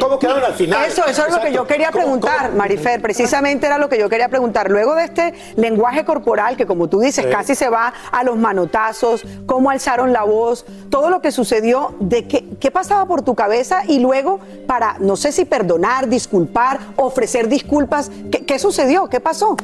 ¿Cómo 0.00 0.18
quedaron 0.18 0.44
al 0.44 0.54
final? 0.54 0.84
Eso, 0.86 1.06
eso 1.06 1.26
es 1.26 1.34
lo 1.34 1.40
que 1.40 1.52
yo 1.52 1.66
quería 1.66 1.90
preguntar, 1.90 2.52
Marifer. 2.54 3.00
Precisamente 3.00 3.66
era 3.66 3.78
lo 3.78 3.88
que 3.88 3.98
yo 3.98 4.08
quería 4.08 4.28
preguntar. 4.28 4.70
Luego 4.70 4.94
de 4.94 5.04
este 5.04 5.34
lenguaje 5.56 6.04
corporal 6.04 6.56
que, 6.56 6.66
como 6.66 6.88
tú 6.88 7.00
dices, 7.00 7.24
Sí. 7.24 7.30
casi 7.30 7.54
se 7.54 7.68
va 7.68 7.92
a 8.10 8.24
los 8.24 8.36
manotazos, 8.36 9.22
cómo 9.46 9.70
alzaron 9.70 10.12
la 10.12 10.24
voz, 10.24 10.64
todo 10.90 11.10
lo 11.10 11.20
que 11.20 11.30
sucedió, 11.32 11.94
de 12.00 12.26
qué, 12.26 12.44
qué 12.58 12.70
pasaba 12.70 13.06
por 13.06 13.22
tu 13.22 13.34
cabeza 13.34 13.82
y 13.86 14.00
luego 14.00 14.40
para, 14.66 14.96
no 14.98 15.16
sé 15.16 15.32
si 15.32 15.44
perdonar, 15.44 16.08
disculpar, 16.08 16.78
ofrecer 16.96 17.48
disculpas, 17.48 18.10
¿qué, 18.30 18.44
qué 18.44 18.58
sucedió? 18.58 19.08
¿Qué 19.08 19.20
pasó? 19.20 19.56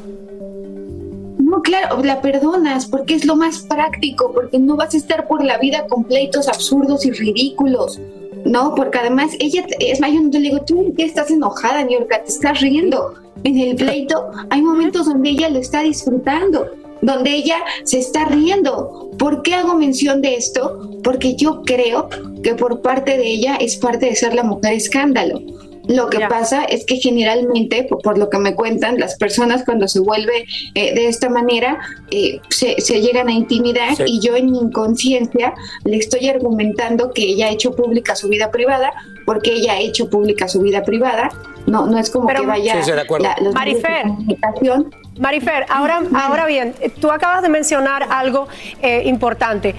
No, 1.39 1.63
claro, 1.63 2.03
la 2.03 2.21
perdonas 2.21 2.87
porque 2.87 3.15
es 3.15 3.25
lo 3.25 3.37
más 3.37 3.61
práctico, 3.61 4.33
porque 4.33 4.59
no 4.59 4.77
vas 4.77 4.95
a 4.95 4.97
estar 4.97 5.29
por 5.29 5.45
la 5.45 5.59
vida 5.59 5.87
con 5.89 6.05
pleitos 6.05 6.49
absurdos 6.49 7.07
y 7.07 7.13
ridículos. 7.13 8.01
No, 8.47 8.75
porque 8.75 8.99
además 8.99 9.33
ella, 9.41 9.67
es 9.81 10.01
más, 10.01 10.13
yo 10.13 10.21
no 10.21 10.31
le 10.31 10.39
digo, 10.39 10.61
tú 10.65 10.77
¿por 10.77 10.95
qué 10.95 11.05
estás 11.05 11.31
enojada, 11.31 11.83
Niurka, 11.83 12.23
te 12.23 12.31
estás 12.31 12.61
riendo. 12.61 13.15
En 13.45 13.59
el 13.59 13.77
pleito 13.77 14.31
hay 14.51 14.63
momentos 14.63 15.07
donde 15.07 15.31
ella 15.31 15.51
lo 15.51 15.59
está 15.59 15.83
disfrutando, 15.83 16.71
donde 17.03 17.35
ella 17.35 17.57
se 17.85 17.99
está 17.99 18.25
riendo. 18.25 19.11
¿Por 19.19 19.43
qué 19.43 19.55
hago 19.55 19.75
mención 19.75 20.23
de 20.23 20.37
esto? 20.37 21.01
Porque 21.03 21.35
yo 21.35 21.63
creo 21.63 22.09
que 22.43 22.55
por 22.55 22.83
parte 22.83 23.19
de 23.19 23.27
ella 23.27 23.57
es 23.57 23.77
parte 23.77 24.07
de 24.07 24.15
ser 24.15 24.35
la 24.35 24.43
mujer 24.43 24.75
escándalo. 24.75 25.41
Lo 25.89 26.09
que 26.11 26.21
pasa 26.21 26.65
es 26.65 26.85
que 26.85 26.97
generalmente, 26.97 27.85
por, 27.85 28.03
por 28.03 28.19
lo 28.19 28.29
que 28.31 28.39
me 28.39 28.55
cuentan, 28.55 28.99
las 28.99 29.17
personas 29.17 29.65
cuando 29.65 29.87
se 29.89 30.01
vuelve 30.01 30.47
eh, 30.75 30.95
de 30.95 31.09
esta 31.09 31.29
manera 31.29 31.79
eh, 32.11 32.41
se, 32.51 32.81
se 32.81 33.01
llegan 33.01 33.29
a 33.29 33.33
intimidar 33.33 33.95
Sí. 33.97 34.03
y 34.07 34.21
yo 34.21 34.37
en 34.37 34.51
mi 34.51 34.59
inconsciencia 34.59 35.55
le 35.85 35.97
estoy 35.97 36.29
argumentando 36.29 37.13
que 37.13 37.23
ella 37.23 37.47
ha 37.47 37.51
hecho 37.51 37.75
pública 37.77 38.17
su 38.17 38.29
vida 38.29 38.51
privada 38.51 38.93
porque 39.25 39.53
ella 39.53 39.75
ha 39.75 39.79
hecho 39.81 40.09
pública 40.11 40.49
su 40.49 40.61
vida 40.61 40.83
privada. 40.83 41.29
No, 41.67 41.87
no 41.87 41.99
es 41.99 42.11
como 42.11 42.27
Pero- 42.29 42.43
que 42.43 42.47
vaya 42.47 42.75
Sí, 42.77 42.83
sí, 42.85 42.93
de 42.93 43.01
acuerdo. 43.01 43.25
la- 43.27 43.37
los 43.43 43.55
medios 43.55 43.83
de 43.83 43.89
Marifer. 43.89 44.03
comunicación. 44.09 44.95
Marifer, 45.19 45.67
ahora, 45.69 46.03
ahora 46.15 46.47
bien, 46.47 46.75
tú 47.01 47.11
acabas 47.11 47.43
de 47.43 47.49
mencionar 47.49 48.07
algo 48.11 48.47
eh, 48.83 49.03
importante. 49.07 49.75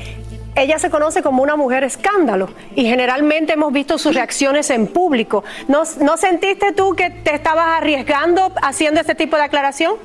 Ella 0.57 0.79
se 0.79 0.89
conoce 0.89 1.21
como 1.21 1.43
una 1.43 1.55
mujer 1.55 1.83
escándalo 1.83 2.49
y 2.75 2.83
generalmente 2.85 3.53
hemos 3.53 3.71
visto 3.71 3.97
sus 3.97 4.15
reacciones 4.15 4.69
en 4.71 4.87
público. 4.87 5.43
¿No, 5.67 5.83
¿No 6.01 6.17
sentiste 6.17 6.73
tú 6.73 6.95
que 6.95 7.11
te 7.11 7.35
estabas 7.35 7.77
arriesgando 7.77 8.51
haciendo 8.61 8.99
este 8.99 9.15
tipo 9.15 9.37
de 9.37 9.43
aclaración? 9.43 9.95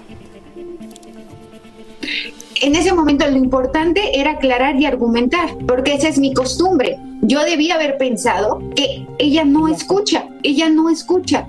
en 2.63 2.77
ese 2.77 2.93
momento 2.93 3.29
lo 3.29 3.37
importante 3.37 4.21
era 4.21 4.33
aclarar 4.33 4.77
y 4.77 4.87
argumentar, 4.87 5.57
porque 5.67 5.95
esa 5.95 6.09
es 6.09 6.19
mi 6.19 6.33
costumbre. 6.33 6.97
Yo 7.23 7.43
debía 7.45 7.75
haber 7.75 7.99
pensado 7.99 8.63
que 8.77 9.05
ella 9.19 9.45
no 9.45 9.67
escucha, 9.67 10.29
ella 10.45 10.69
no 10.69 10.89
escucha. 10.89 11.45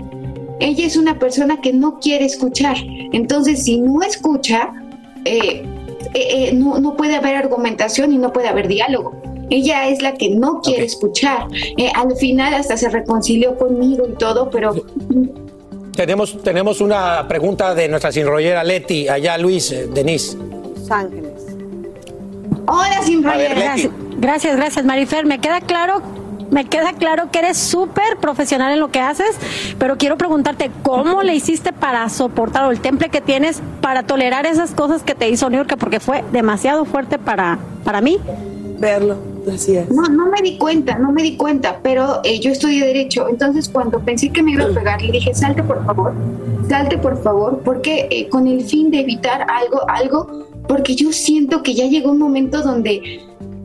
Ella 0.58 0.86
es 0.86 0.96
una 0.96 1.18
persona 1.18 1.60
que 1.60 1.72
no 1.72 2.00
quiere 2.00 2.24
escuchar. 2.24 2.76
Entonces, 3.12 3.64
si 3.64 3.80
no 3.80 4.02
escucha, 4.02 4.72
eh, 5.24 5.64
eh, 6.14 6.48
eh, 6.48 6.52
no, 6.54 6.78
no 6.78 6.96
puede 6.96 7.16
haber 7.16 7.34
argumentación 7.36 8.12
y 8.12 8.18
no 8.18 8.32
puede 8.32 8.48
haber 8.48 8.68
diálogo. 8.68 9.20
Ella 9.50 9.88
es 9.88 10.02
la 10.02 10.14
que 10.14 10.30
no 10.30 10.60
quiere 10.60 10.84
escuchar. 10.84 11.48
Eh, 11.76 11.90
al 11.94 12.16
final 12.16 12.54
hasta 12.54 12.76
se 12.76 12.88
reconcilió 12.88 13.56
conmigo 13.56 14.06
y 14.08 14.16
todo, 14.16 14.50
pero 14.50 14.74
Tenemos, 15.94 16.42
tenemos 16.42 16.80
una 16.80 17.26
pregunta 17.28 17.74
de 17.74 17.88
nuestra 17.88 18.10
sinrollera 18.10 18.64
Leti, 18.64 19.08
allá 19.08 19.38
Luis, 19.38 19.70
eh, 19.70 19.88
Denise. 19.92 20.36
Los 20.36 20.90
Ángeles. 20.90 21.32
Hola, 22.66 23.02
sin 23.04 23.26
A 23.26 23.36
ver, 23.36 23.50
Leti. 23.50 23.60
Gracias, 23.60 23.92
gracias, 24.18 24.56
gracias, 24.56 24.84
Marifer. 24.84 25.26
Me 25.26 25.40
queda 25.40 25.60
claro, 25.60 26.02
me 26.50 26.64
queda 26.66 26.92
claro 26.92 27.30
que 27.30 27.40
eres 27.40 27.56
súper 27.56 28.16
profesional 28.20 28.72
en 28.72 28.80
lo 28.80 28.90
que 28.90 29.00
haces, 29.00 29.36
pero 29.78 29.96
quiero 29.96 30.16
preguntarte 30.16 30.70
cómo 30.82 31.22
le 31.22 31.34
hiciste 31.34 31.72
para 31.72 32.08
soportar 32.08 32.64
o 32.64 32.70
el 32.70 32.80
temple 32.80 33.08
que 33.08 33.20
tienes 33.20 33.62
para 33.80 34.02
tolerar 34.02 34.46
esas 34.46 34.72
cosas 34.72 35.02
que 35.02 35.14
te 35.14 35.28
hizo 35.28 35.48
New 35.50 35.60
York, 35.60 35.76
porque 35.78 36.00
fue 36.00 36.24
demasiado 36.32 36.84
fuerte 36.84 37.18
para, 37.18 37.58
para 37.84 38.00
mí. 38.00 38.18
Verlo, 38.78 39.16
así 39.52 39.76
es. 39.76 39.90
No, 39.90 40.02
no 40.02 40.26
me 40.26 40.42
di 40.42 40.58
cuenta, 40.58 40.98
no 40.98 41.12
me 41.12 41.22
di 41.22 41.36
cuenta, 41.36 41.80
pero 41.82 42.20
eh, 42.24 42.40
yo 42.40 42.50
estudié 42.50 42.84
Derecho, 42.84 43.28
entonces 43.28 43.68
cuando 43.68 44.00
pensé 44.00 44.30
que 44.30 44.42
me 44.42 44.52
iba 44.52 44.64
a 44.64 44.68
pegar, 44.68 45.00
le 45.00 45.12
dije, 45.12 45.34
salte 45.34 45.62
por 45.62 45.84
favor, 45.84 46.12
salte 46.68 46.98
por 46.98 47.22
favor, 47.22 47.60
porque 47.64 48.08
eh, 48.10 48.28
con 48.28 48.46
el 48.46 48.64
fin 48.64 48.90
de 48.90 49.00
evitar 49.00 49.46
algo, 49.50 49.88
algo, 49.88 50.46
porque 50.66 50.94
yo 50.94 51.12
siento 51.12 51.62
que 51.62 51.74
ya 51.74 51.86
llegó 51.86 52.10
un 52.10 52.18
momento 52.18 52.62
donde 52.62 53.22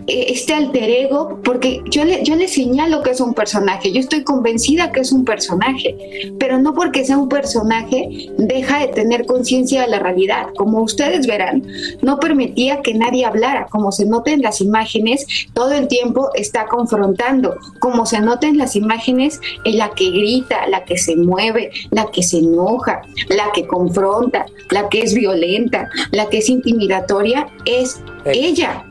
este 0.10 0.54
alter 0.54 0.90
ego, 0.90 1.40
porque 1.44 1.82
yo 1.90 2.04
le, 2.04 2.24
yo 2.24 2.36
le 2.36 2.48
señalo 2.48 3.02
que 3.04 3.12
es 3.12 3.22
un 3.22 3.34
personaje, 3.34 3.92
yo 3.92 4.00
estoy 4.00 4.24
convencida 4.24 4.92
que 4.92 5.02
es 5.02 5.12
un 5.12 5.26
personaje, 5.26 5.96
pero 6.40 6.60
no 6.60 6.74
porque 6.74 7.06
sea 7.06 7.18
un 7.18 7.30
personaje 7.30 8.30
deja 8.38 8.80
de 8.80 8.88
tener 8.88 9.26
conciencia 9.26 9.82
de 9.82 9.88
la 9.88 10.00
realidad. 10.00 10.48
Como 10.56 10.82
ustedes 10.82 11.28
verán, 11.28 11.66
no 12.02 12.20
permitía 12.20 12.82
que 12.82 12.94
nadie 12.94 13.26
hablara, 13.26 13.68
como 13.68 13.92
se 13.92 14.06
nota 14.06 14.32
en 14.32 14.42
las 14.42 14.62
imágenes, 14.62 15.26
todo 15.54 15.74
el 15.74 15.88
tiempo 15.88 16.30
está 16.36 16.66
confrontando, 16.66 17.56
como 17.80 18.06
se 18.06 18.20
nota 18.20 18.48
en 18.48 18.58
las 18.58 18.76
imágenes, 18.76 19.40
en 19.64 19.78
la 19.78 19.92
que 19.92 20.10
grita, 20.10 20.68
la 20.68 20.84
que 20.86 20.98
se 20.98 21.16
mueve, 21.16 21.72
la 21.92 22.08
que 22.12 22.24
se 22.24 22.40
enoja, 22.40 23.02
la 23.30 23.52
que 23.54 23.68
confronta, 23.68 24.46
la 24.72 24.90
que 24.90 25.02
es 25.02 25.14
violenta, 25.14 25.90
la 26.12 26.28
que 26.28 26.40
es 26.40 26.50
intimidatoria, 26.50 27.48
es 27.66 28.02
ella. 28.26 28.86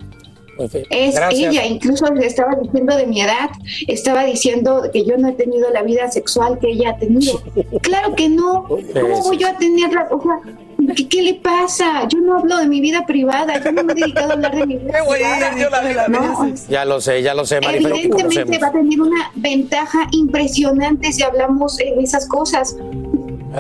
Es 0.90 1.14
Gracias. 1.14 1.53
ella, 1.53 1.66
incluso 1.66 2.07
le 2.12 2.27
estaba 2.27 2.57
diciendo 2.57 2.97
de 2.97 3.07
mi 3.07 3.21
edad, 3.21 3.51
estaba 3.87 4.25
diciendo 4.25 4.83
que 4.92 5.05
yo 5.05 5.16
no 5.16 5.29
he 5.29 5.33
tenido 5.33 5.71
la 5.71 5.83
vida 5.83 6.11
sexual 6.11 6.59
que 6.59 6.71
ella 6.71 6.90
ha 6.90 6.97
tenido. 6.97 7.40
Claro 7.83 8.14
que 8.14 8.29
no. 8.29 8.64
¿Cómo 8.64 9.23
voy 9.23 9.38
yo 9.38 9.49
a 9.49 9.57
tenerla? 9.57 10.09
O 10.11 10.21
sea, 10.21 10.40
¿qué, 10.94 11.09
qué 11.09 11.23
le 11.23 11.35
pasa? 11.35 12.07
Yo 12.09 12.18
no 12.21 12.38
hablo 12.38 12.59
de 12.59 12.66
mi 12.66 12.81
vida 12.81 13.07
privada, 13.07 13.62
yo 13.62 13.73
no 13.73 13.85
me 13.85 13.92
he 13.92 13.97
dedicado 13.97 14.31
a 14.31 14.33
hablar 14.35 14.55
de 14.57 14.66
mi 14.66 14.77
vida 14.77 15.01
privada. 15.07 16.09
No, 16.09 16.55
Ya 16.68 16.85
lo 16.85 17.01
sé, 17.01 17.23
ya 17.23 17.35
lo 17.35 17.47
sé, 17.47 17.61
Marifel, 17.61 17.92
Evidentemente 17.92 18.59
va 18.59 18.68
a 18.68 18.73
tener 18.73 19.01
una 19.01 19.31
ventaja 19.35 20.09
impresionante 20.12 21.12
si 21.12 21.23
hablamos 21.23 21.77
de 21.77 21.94
esas 22.01 22.27
cosas. 22.27 22.77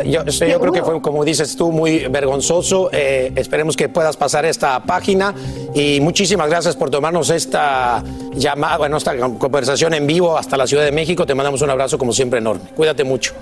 Yo, 0.04 0.24
yo 0.24 0.60
creo 0.60 0.72
que 0.72 0.82
fue, 0.82 1.00
como 1.00 1.24
dices 1.24 1.56
tú, 1.56 1.72
muy 1.72 2.06
vergonzoso. 2.08 2.90
Eh, 2.92 3.32
esperemos 3.36 3.76
que 3.76 3.88
puedas 3.88 4.16
pasar 4.16 4.44
esta 4.44 4.80
página 4.80 5.34
y 5.74 6.00
muchísimas 6.00 6.48
gracias 6.48 6.76
por 6.76 6.90
tomarnos 6.90 7.30
esta 7.30 8.04
llamada, 8.32 8.78
bueno, 8.78 8.98
esta 8.98 9.18
conversación 9.38 9.94
en 9.94 10.06
vivo 10.06 10.36
hasta 10.36 10.56
la 10.56 10.66
Ciudad 10.66 10.84
de 10.84 10.92
México. 10.92 11.24
Te 11.24 11.34
mandamos 11.34 11.62
un 11.62 11.70
abrazo 11.70 11.96
como 11.96 12.12
siempre 12.12 12.38
enorme. 12.38 12.68
Cuídate 12.76 13.02
mucho. 13.02 13.32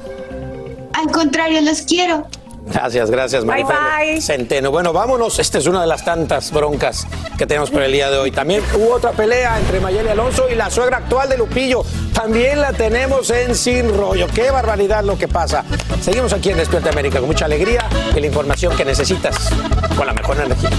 Al 0.92 1.10
contrario, 1.10 1.60
los 1.60 1.82
quiero. 1.82 2.26
Gracias, 2.66 3.10
gracias, 3.10 3.44
Bye, 3.44 3.64
Marifer 3.64 4.22
Centeno. 4.22 4.70
Bueno, 4.70 4.92
vámonos. 4.92 5.38
Esta 5.38 5.58
es 5.58 5.66
una 5.66 5.80
de 5.82 5.86
las 5.86 6.04
tantas 6.04 6.50
broncas 6.50 7.06
que 7.38 7.46
tenemos 7.46 7.70
por 7.70 7.82
el 7.82 7.92
día 7.92 8.10
de 8.10 8.18
hoy. 8.18 8.32
También 8.32 8.62
hubo 8.74 8.94
otra 8.94 9.12
pelea 9.12 9.58
entre 9.58 9.78
Mayeli 9.78 10.08
Alonso 10.08 10.46
y 10.50 10.56
la 10.56 10.68
suegra 10.70 10.98
actual 10.98 11.28
de 11.28 11.38
Lupillo. 11.38 11.84
También 12.16 12.62
la 12.62 12.72
tenemos 12.72 13.28
en 13.28 13.54
Sin 13.54 13.94
Rollo. 13.94 14.26
Qué 14.34 14.50
barbaridad 14.50 15.04
lo 15.04 15.18
que 15.18 15.28
pasa. 15.28 15.64
Seguimos 16.00 16.32
aquí 16.32 16.48
en 16.48 16.56
Despierta 16.56 16.88
América 16.88 17.18
con 17.18 17.28
mucha 17.28 17.44
alegría 17.44 17.86
y 18.16 18.20
la 18.20 18.26
información 18.26 18.74
que 18.74 18.86
necesitas 18.86 19.50
con 19.94 20.06
la 20.06 20.14
mejor 20.14 20.40
energía. 20.40 20.70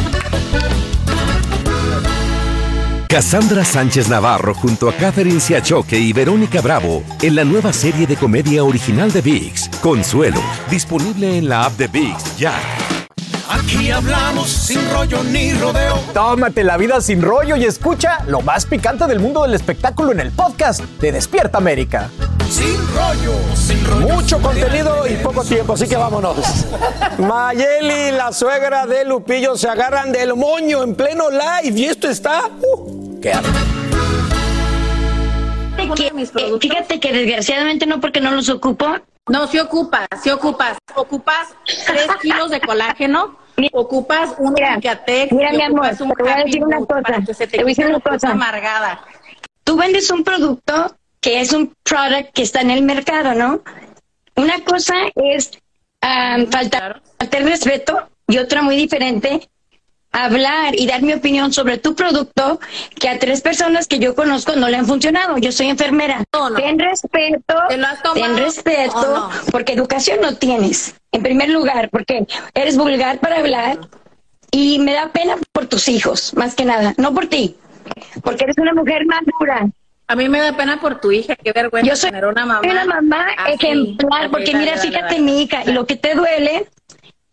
Cassandra 3.08 3.64
Sánchez 3.64 4.10
Navarro 4.10 4.56
junto 4.56 4.90
a 4.90 4.94
Catherine 4.94 5.40
Siachoque 5.40 5.98
y 5.98 6.12
Verónica 6.12 6.60
Bravo 6.60 7.04
en 7.22 7.36
la 7.36 7.46
nueva 7.46 7.72
serie 7.72 8.08
de 8.08 8.16
comedia 8.16 8.64
original 8.64 9.12
de 9.14 9.22
VIX, 9.22 9.70
Consuelo, 9.82 10.42
disponible 10.70 11.38
en 11.38 11.48
la 11.48 11.66
app 11.66 11.74
de 11.78 11.88
VIX 11.88 12.38
ya. 12.38 12.54
Aquí 13.68 13.92
hablamos 13.92 14.48
sin 14.50 14.90
rollo 14.92 15.22
ni 15.26 15.52
rodeo. 15.52 15.96
Tómate 16.14 16.64
la 16.64 16.78
vida 16.78 17.02
sin 17.02 17.22
rollo 17.22 17.58
y 17.58 17.66
escucha 17.66 18.20
lo 18.26 18.40
más 18.40 18.66
picante 18.66 19.06
del 19.08 19.20
mundo 19.20 19.42
del 19.44 19.56
espectáculo 19.56 20.14
en 20.14 20.22
el 20.22 20.32
podcast 20.32 20.80
de 21.02 21.12
Despierta 21.12 21.58
América. 21.58 22.10
Sin 22.50 22.78
rollo, 22.96 23.34
sin 23.56 23.84
rollo. 23.86 24.08
Mucho 24.08 24.42
contenido 24.42 25.06
y 25.06 25.16
poco 25.18 25.44
tiempo, 25.44 25.74
así 25.74 25.86
que 25.86 25.98
vámonos. 25.98 26.38
Mayeli 27.18 27.94
y 28.08 28.12
la 28.12 28.32
suegra 28.32 28.86
de 28.86 29.04
Lupillo 29.04 29.58
se 29.58 29.68
agarran 29.68 30.14
del 30.14 30.34
moño 30.36 30.82
en 30.84 30.96
pleno 30.96 31.26
live 31.30 31.78
y 31.78 31.86
esto 31.88 32.08
está... 32.10 32.44
Uh, 32.62 33.20
¿Qué 33.20 33.34
hago? 33.34 33.48
Que- 35.94 36.08
eh, 36.08 36.58
fíjate 36.62 37.00
que 37.02 37.12
desgraciadamente 37.12 37.86
no 37.86 38.00
porque 38.00 38.22
no 38.22 38.32
los 38.32 38.48
ocupo. 38.48 38.86
No, 39.28 39.46
si 39.48 39.60
ocupas, 39.60 40.08
si 40.24 40.30
ocupas. 40.30 40.78
Ocupas 40.96 41.50
3 41.86 42.08
kilos 42.22 42.50
de 42.50 42.62
colágeno, 42.62 43.38
ocupas 43.74 44.36
un 44.38 44.56
Cicatex, 44.56 45.32
mira, 45.32 45.52
mi 45.52 45.62
amor, 45.62 45.92
un 46.00 46.14
te 46.14 46.24
voy 46.24 46.32
a 46.32 46.44
decir 46.44 46.64
una 46.64 46.80
cosa, 46.80 47.02
para 47.02 47.22
que 47.22 47.34
se 47.34 47.48
te 47.48 47.58
te 47.58 47.64
voy 47.64 47.72
a 47.72 47.76
decir 47.76 47.88
una 47.88 48.00
cosa 48.00 48.32
amargada. 48.32 49.02
Tú 49.64 49.78
vendes 49.78 50.10
un 50.12 50.24
producto 50.24 50.96
que 51.20 51.42
es 51.42 51.54
un 51.54 51.74
product 51.84 52.34
que 52.34 52.44
está 52.44 52.62
en 52.62 52.72
el 52.72 52.84
mercado, 52.84 53.34
¿no? 53.34 53.62
Una 54.36 54.64
cosa 54.64 54.94
es 55.16 55.52
ah, 56.02 56.38
faltar, 56.52 57.02
faltar 57.18 57.44
respeto 57.44 58.10
y 58.28 58.38
otra 58.38 58.62
muy 58.62 58.76
diferente, 58.76 59.50
hablar 60.26 60.74
y 60.78 60.88
dar 60.88 61.02
mi 61.02 61.14
opinión 61.14 61.54
sobre 61.54 61.78
tu 61.78 61.96
producto 61.96 62.60
que 63.00 63.10
a 63.10 63.20
tres 63.20 63.42
personas 63.42 63.88
que 63.88 64.00
yo 64.00 64.16
conozco 64.16 64.56
no 64.56 64.70
le 64.70 64.78
han 64.78 64.86
funcionado. 64.86 65.38
Yo 65.38 65.52
soy 65.52 65.68
enfermera. 65.70 66.24
Ten 66.56 66.80
respeto, 66.80 67.56
ten 68.14 68.38
respeto, 68.38 68.98
o 69.00 69.18
no? 69.18 69.30
porque 69.52 69.74
educación 69.74 70.20
no 70.22 70.36
tienes. 70.36 70.96
En 71.12 71.24
primer 71.24 71.50
lugar, 71.50 71.90
porque 71.90 72.26
eres 72.54 72.78
vulgar 72.78 73.20
para 73.20 73.38
hablar 73.38 73.80
y 74.52 74.80
me 74.80 74.94
da 74.94 75.10
pena 75.12 75.36
por 75.52 75.68
tus 75.68 75.88
hijos, 75.88 76.34
más 76.36 76.56
que 76.56 76.66
nada, 76.66 76.94
no 76.98 77.14
por 77.14 77.28
ti, 77.28 77.56
porque 78.24 78.46
eres 78.46 78.58
una 78.58 78.74
mujer 78.74 79.06
madura. 79.06 79.68
A 80.10 80.16
mí 80.16 80.30
me 80.30 80.40
da 80.40 80.56
pena 80.56 80.80
por 80.80 81.02
tu 81.02 81.12
hija, 81.12 81.36
qué 81.36 81.52
vergüenza 81.52 81.90
Yo 81.90 81.96
soy 81.98 82.12
tener 82.12 82.26
una 82.26 82.46
mamá. 82.46 82.62
una 82.64 82.86
mamá 82.86 83.26
así. 83.38 83.54
ejemplar, 83.56 84.32
porque 84.32 84.54
dale, 84.54 84.60
mira, 84.60 84.76
dale, 84.78 84.88
fíjate 84.88 85.16
dale. 85.16 85.20
mi 85.20 85.42
hija, 85.42 85.64
y 85.66 85.74
lo 85.74 85.86
que 85.86 85.98
te 85.98 86.16
duele 86.16 86.68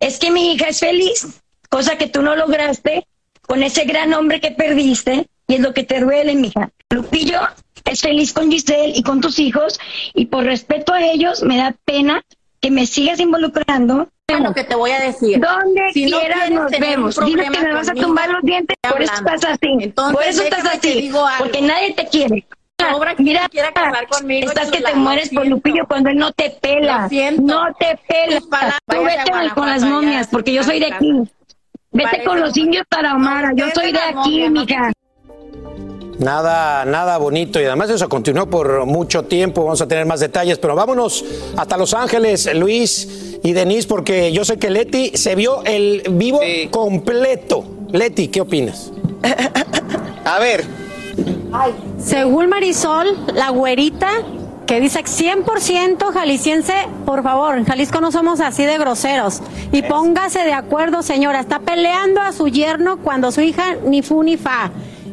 es 0.01 0.19
que 0.19 0.31
mi 0.33 0.53
hija 0.53 0.67
es 0.69 0.81
feliz, 0.81 1.41
cosa 1.75 1.99
que 1.99 2.07
tú 2.07 2.23
no 2.23 2.37
lograste 2.37 3.05
con 3.43 3.65
ese 3.65 3.85
gran 3.85 4.15
hombre 4.15 4.41
que 4.41 4.53
perdiste, 4.53 5.27
y 5.49 5.55
es 5.55 5.61
lo 5.61 5.75
que 5.75 5.83
te 5.83 5.99
duele, 5.99 6.37
mija. 6.37 6.71
Lupillo 6.89 7.41
es 7.85 8.01
feliz 8.01 8.33
con 8.33 8.49
Giselle 8.49 8.93
y 8.95 9.03
con 9.03 9.21
tus 9.21 9.41
hijos, 9.41 9.81
y 10.15 10.27
por 10.27 10.45
respeto 10.45 10.93
a 10.93 11.03
ellos, 11.03 11.43
me 11.43 11.57
da 11.57 11.75
pena 11.85 12.23
que 12.61 12.71
me 12.71 12.87
sigas 12.87 13.19
involucrando. 13.19 14.09
Lo 14.29 14.55
que 14.55 14.63
te 14.63 14.77
voy 14.77 14.93
a 14.93 15.01
decir. 15.01 15.41
Donde 15.41 15.93
Si 15.93 16.07
no 16.07 16.21
quieras 16.21 16.45
quieres 16.47 16.61
nos 16.61 16.71
vemos. 16.71 17.25
Dile 17.27 17.51
que 17.51 17.61
me 17.61 17.73
vas 17.73 17.89
a 17.89 17.95
tumbar 17.95 18.31
los 18.31 18.43
dientes, 18.45 18.77
por 18.89 19.03
eso 19.03 19.13
estás 19.13 19.45
así. 19.45 19.77
Entonces, 19.81 20.17
por 20.17 20.25
eso 20.25 20.43
estás 20.45 20.65
así. 20.77 21.11
Porque 21.41 21.61
nadie 21.61 21.93
te 21.95 22.07
quiere. 22.07 22.47
Sobra 22.79 23.17
que 23.17 23.23
Mira, 23.25 23.49
quiera 23.49 23.73
casar 23.73 24.07
conmigo, 24.07 24.49
estás 24.49 24.71
que 24.71 24.81
te 24.81 24.95
mueres 24.95 25.31
por 25.31 25.45
Lupillo 25.45 25.87
cuando 25.89 26.11
él 26.11 26.19
no 26.19 26.31
te 26.31 26.51
pela. 26.51 27.09
No 27.41 27.75
te 27.75 27.99
pela. 28.07 28.41
Tú 28.87 29.03
vete 29.03 29.51
con 29.55 29.67
las 29.67 29.83
momias, 29.83 30.29
porque 30.29 30.53
yo 30.53 30.63
soy 30.63 30.79
de 30.79 30.95
aquí. 30.95 31.29
Vete 31.95 32.25
con 32.25 32.41
los 32.41 32.57
indios 32.57 32.85
Tarahumara. 32.89 33.53
Yo 33.55 33.67
soy 33.73 33.93
de 33.93 34.01
aquí, 34.01 34.51
mija. 34.51 34.93
Nada, 36.19 36.85
nada 36.85 37.19
bonito 37.19 37.61
y 37.61 37.65
además 37.65 37.91
eso 37.91 38.09
continuó 38.09 38.49
por 38.51 38.85
mucho 38.87 39.25
tiempo. 39.25 39.65
Vamos 39.65 39.81
a 39.81 39.89
tener 39.89 40.05
más 40.07 40.21
detalles, 40.21 40.59
pero 40.59 40.75
vámonos 40.75 41.25
hasta 41.57 41.77
Los 41.77 41.95
Ángeles, 41.95 42.53
Luis 42.55 43.39
y 43.43 43.53
Denise, 43.53 43.89
porque 43.89 44.33
yo 44.33 44.45
sé 44.45 44.59
que 44.59 44.71
Leti 44.71 45.17
se 45.17 45.35
vio 45.35 45.63
el 45.65 46.03
vivo 46.11 46.41
completo. 46.71 47.65
Leti, 47.91 48.29
¿qué 48.29 48.41
opinas? 48.41 48.93
A 50.25 50.39
ver. 50.39 50.65
Según 51.99 52.49
Marisol, 52.49 53.07
la 53.35 53.51
güerita, 53.51 54.11
que 54.67 54.81
dice 54.81 55.01
100% 55.05 56.13
jalisciense, 56.13 56.75
por 57.05 57.23
favor, 57.23 57.59
en 57.59 57.65
Jalisco 57.65 58.01
no 58.01 58.11
somos 58.11 58.41
así 58.41 58.65
de 58.65 58.79
groseros. 58.79 59.43
Y 59.73 59.83
póngase 59.83 60.41
de 60.41 60.53
acuerdo, 60.53 61.03
señora, 61.03 61.41
está 61.41 61.59
peleando 61.59 62.21
a 62.21 62.33
su 62.33 62.49
yerno 62.49 62.99
cuando 62.99 63.31
su 63.31 63.41
hija 63.43 63.77
ni 63.85 64.03
fu 64.03 64.23
ni 64.23 64.37
fa. 64.37 64.71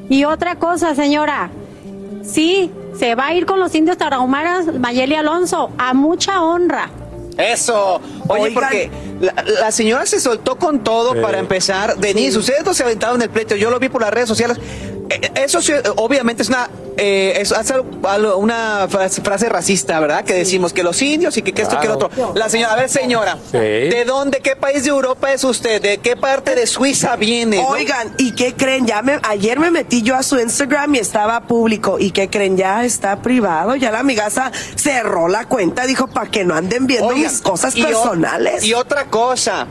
Y 0.10 0.24
otra 0.24 0.56
cosa, 0.56 0.96
señora, 0.96 1.50
sí, 2.24 2.72
se 2.98 3.16
va 3.16 3.28
a 3.28 3.34
ir 3.34 3.46
con 3.46 3.60
los 3.60 3.74
indios 3.76 3.98
tarahumaras, 3.98 4.74
Mayeli 4.74 5.16
Alonso, 5.16 5.72
a 5.78 5.94
mucha 5.94 6.42
honra. 6.42 6.90
Eso. 7.38 8.00
Oye, 8.28 8.44
Oigan. 8.44 8.54
porque 8.54 8.92
la, 9.22 9.34
la 9.44 9.72
señora 9.72 10.06
se 10.06 10.20
soltó 10.20 10.58
con 10.58 10.84
todo 10.84 11.22
para 11.22 11.40
empezar. 11.40 11.98
Denise, 11.98 12.38
ustedes 12.40 12.66
no 12.66 12.74
se 12.74 12.84
aventaron 12.84 13.22
el 13.22 13.30
pleito. 13.30 13.56
Yo 13.56 13.70
lo 13.70 13.80
vi 13.80 13.90
por 13.90 14.02
las 14.02 14.12
redes 14.12 14.28
sociales. 14.28 14.58
Eh, 15.10 15.32
Eso 15.36 15.62
sí, 15.62 15.74
obviamente 15.98 16.44
es 16.44 16.50
una 16.50 16.70
eh, 16.98 17.38
es 17.42 17.54
una 18.36 18.88
frase, 18.90 19.50
racista, 19.50 20.00
¿verdad? 20.00 20.24
Que 20.24 20.34
decimos 20.34 20.74
que 20.74 20.84
los 20.84 21.02
indios 21.02 21.38
y 21.38 21.42
que, 21.42 21.54
que 21.54 21.62
esto 21.64 21.76
y 21.78 21.80
que 21.80 21.88
lo 21.88 21.96
otro. 21.96 22.34
La 22.36 22.50
señora, 22.50 22.74
a 22.74 22.76
ver, 22.76 22.90
señora, 22.90 23.38
¿de 23.52 24.04
dónde, 24.06 24.40
qué 24.42 24.56
país 24.56 24.84
de 24.84 24.90
Europa 24.90 25.32
es 25.32 25.44
usted? 25.44 25.82
¿De 25.82 25.98
qué 26.00 26.16
parte 26.16 26.54
de 26.54 26.68
Suiza 26.68 27.16
viene? 27.16 27.58
no? 27.58 27.68
Oigan, 27.70 28.14
¿y 28.18 28.34
qué 28.34 28.54
creen? 28.54 28.86
Ya 28.86 29.02
me, 29.02 29.20
ayer 29.24 29.60
me 29.60 29.72
metí 29.72 30.02
yo 30.02 30.16
a 30.16 30.22
su 30.24 30.38
Instagram 30.40 30.96
y 30.96 31.00
estaba 31.00 31.42
público. 31.42 31.98
¿Y 31.98 32.12
qué 32.12 32.30
creen? 32.30 32.58
Ya 32.58 32.84
está 32.84 33.22
privado. 33.22 33.76
Ya 33.76 33.90
la 33.92 34.00
amigaza 34.00 34.52
cerró 34.76 35.28
la 35.28 35.46
cuenta. 35.46 35.86
Dijo, 35.86 36.08
para 36.08 36.30
que 36.30 36.44
no 36.44 36.56
anden 36.56 36.88
viendo 36.88 37.08
Oigan, 37.08 37.32
mis 37.32 37.42
cosas 37.42 37.76
y 37.76 37.84
o- 37.84 37.88
personales. 37.88 38.64
Y 38.64 38.74
otra 38.74 39.06
cosa. 39.12 39.68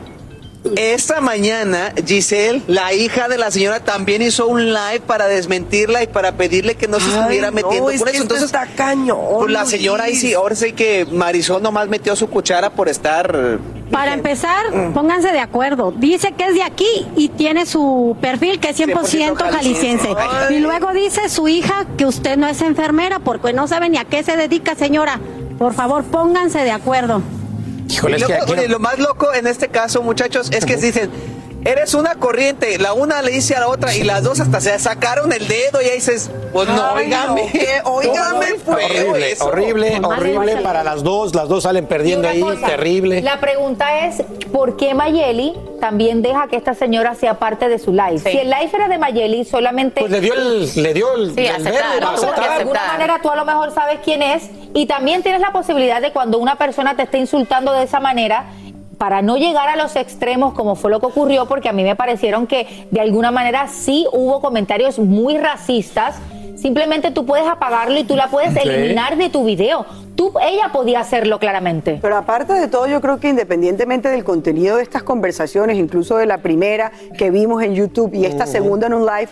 Esta 0.75 1.21
mañana, 1.21 1.91
Giselle, 2.05 2.61
la 2.67 2.93
hija 2.93 3.27
de 3.27 3.39
la 3.39 3.49
señora, 3.49 3.79
también 3.79 4.21
hizo 4.21 4.45
un 4.45 4.67
live 4.71 5.01
para 5.07 5.25
desmentirla 5.25 6.03
y 6.03 6.07
para 6.07 6.33
pedirle 6.33 6.75
que 6.75 6.87
no 6.87 6.99
se 6.99 7.07
Ay, 7.11 7.17
estuviera 7.17 7.47
no, 7.49 7.55
metiendo 7.55 7.89
es 7.89 7.99
por 7.99 8.09
eso. 8.09 8.21
Entonces, 8.21 8.45
está 8.45 8.67
cañón. 8.67 9.17
pues 9.39 9.51
la 9.51 9.65
señora 9.65 10.03
ahí 10.03 10.15
sí, 10.15 10.35
ahora 10.35 10.53
sí 10.55 10.73
que 10.73 11.07
Marisol 11.11 11.63
nomás 11.63 11.87
metió 11.89 12.15
su 12.15 12.27
cuchara 12.29 12.69
por 12.69 12.89
estar. 12.89 13.57
Para 13.89 14.13
empezar, 14.13 14.71
Mm. 14.71 14.93
pónganse 14.93 15.31
de 15.31 15.39
acuerdo. 15.39 15.93
Dice 15.97 16.31
que 16.37 16.45
es 16.45 16.53
de 16.53 16.61
aquí 16.61 17.07
y 17.17 17.29
tiene 17.29 17.65
su 17.65 18.15
perfil 18.21 18.59
que 18.59 18.69
es 18.69 18.77
100% 18.77 18.93
jalisciense. 18.93 20.07
jalisciense. 20.13 20.53
Y 20.53 20.59
luego 20.59 20.93
dice 20.93 21.27
su 21.27 21.47
hija 21.47 21.87
que 21.97 22.05
usted 22.05 22.37
no 22.37 22.47
es 22.47 22.61
enfermera 22.61 23.17
porque 23.17 23.51
no 23.51 23.67
sabe 23.67 23.89
ni 23.89 23.97
a 23.97 24.05
qué 24.05 24.21
se 24.23 24.37
dedica, 24.37 24.75
señora. 24.75 25.19
Por 25.57 25.73
favor, 25.73 26.03
pónganse 26.03 26.59
de 26.59 26.71
acuerdo. 26.71 27.23
Híjole, 27.91 28.17
Y 28.17 28.21
es 28.21 28.27
que 28.27 28.33
luego, 28.33 28.43
aquí 28.43 28.53
no- 28.53 28.59
oye, 28.59 28.67
lo 28.69 28.79
más 28.79 28.99
loco 28.99 29.33
en 29.33 29.47
este 29.47 29.67
caso, 29.69 30.01
muchachos, 30.01 30.49
es 30.51 30.65
que 30.65 30.77
dicen. 30.77 31.09
Eres 31.63 31.93
una 31.93 32.15
corriente, 32.15 32.79
la 32.79 32.93
una 32.93 33.21
le 33.21 33.31
dice 33.31 33.55
a 33.55 33.59
la 33.59 33.67
otra 33.67 33.95
y 33.95 34.03
las 34.03 34.23
dos 34.23 34.39
hasta 34.39 34.59
se 34.61 34.77
sacaron 34.79 35.31
el 35.31 35.47
dedo 35.47 35.79
y 35.81 35.85
ahí 35.85 35.95
dices, 35.95 36.31
pues 36.51 36.67
no, 36.67 36.93
pues. 36.93 37.07
feo 37.51 37.83
Horrible, 37.85 39.31
eso. 39.31 39.45
horrible, 39.45 40.01
horrible 40.03 40.57
para 40.57 40.83
las 40.83 41.03
dos. 41.03 41.35
Las 41.35 41.47
dos 41.47 41.63
salen 41.63 41.85
perdiendo 41.85 42.27
ahí, 42.27 42.41
cosa, 42.41 42.65
terrible. 42.65 43.21
La 43.21 43.39
pregunta 43.39 44.05
es, 44.07 44.23
¿por 44.51 44.75
qué 44.75 44.95
Mayeli 44.95 45.53
también 45.79 46.23
deja 46.23 46.47
que 46.47 46.55
esta 46.55 46.73
señora 46.73 47.13
sea 47.13 47.35
parte 47.37 47.69
de 47.69 47.77
su 47.77 47.91
live? 47.91 48.17
Si 48.19 48.37
el 48.39 48.49
live 48.49 48.69
era 48.73 48.87
de 48.87 48.97
Mayeli, 48.97 49.45
solamente... 49.45 50.01
Pues 50.01 50.11
le 50.11 50.19
dio 50.21 50.33
el, 50.33 50.69
le 50.75 50.93
dio 50.95 51.13
el, 51.15 51.35
Sí, 51.35 51.41
el 51.45 51.55
aceptar, 51.55 51.73
verde, 51.73 52.01
no, 52.01 52.09
aceptar. 52.09 52.33
porque 52.35 52.49
de 52.49 52.55
alguna 52.55 52.87
manera 52.87 53.19
tú 53.21 53.29
a 53.29 53.35
lo 53.35 53.45
mejor 53.45 53.71
sabes 53.73 53.99
quién 54.03 54.23
es 54.23 54.49
y 54.73 54.87
también 54.87 55.21
tienes 55.21 55.41
la 55.41 55.51
posibilidad 55.51 56.01
de 56.01 56.11
cuando 56.11 56.39
una 56.39 56.55
persona 56.57 56.95
te 56.95 57.03
esté 57.03 57.19
insultando 57.19 57.71
de 57.73 57.83
esa 57.83 57.99
manera 57.99 58.45
para 59.01 59.23
no 59.23 59.35
llegar 59.35 59.67
a 59.67 59.75
los 59.77 59.95
extremos 59.95 60.53
como 60.53 60.75
fue 60.75 60.91
lo 60.91 60.99
que 60.99 61.07
ocurrió 61.07 61.47
porque 61.47 61.67
a 61.67 61.73
mí 61.73 61.81
me 61.83 61.95
parecieron 61.95 62.45
que 62.45 62.85
de 62.91 63.01
alguna 63.01 63.31
manera 63.31 63.67
sí 63.67 64.05
hubo 64.11 64.41
comentarios 64.41 64.99
muy 64.99 65.39
racistas. 65.39 66.17
Simplemente 66.55 67.09
tú 67.09 67.25
puedes 67.25 67.47
apagarlo 67.47 67.97
y 67.97 68.03
tú 68.03 68.15
la 68.15 68.27
puedes 68.27 68.53
Sí. 68.53 68.59
eliminar 68.59 69.17
de 69.17 69.31
tu 69.31 69.43
video. 69.43 69.87
Tú 70.15 70.31
ella 70.39 70.69
podía 70.71 70.99
hacerlo 70.99 71.39
claramente. 71.39 71.97
Pero 71.99 72.15
aparte 72.15 72.53
de 72.53 72.67
todo, 72.67 72.85
yo 72.85 73.01
creo 73.01 73.19
que 73.19 73.29
independientemente 73.29 74.07
del 74.07 74.23
contenido 74.23 74.77
de 74.77 74.83
estas 74.83 75.01
conversaciones, 75.01 75.77
incluso 75.79 76.17
de 76.17 76.27
la 76.27 76.37
primera 76.37 76.91
que 77.17 77.31
vimos 77.31 77.63
en 77.63 77.73
YouTube 77.73 78.13
y 78.13 78.25
esta 78.25 78.45
segunda 78.45 78.85
en 78.85 78.93
un 78.93 79.07
live, 79.07 79.29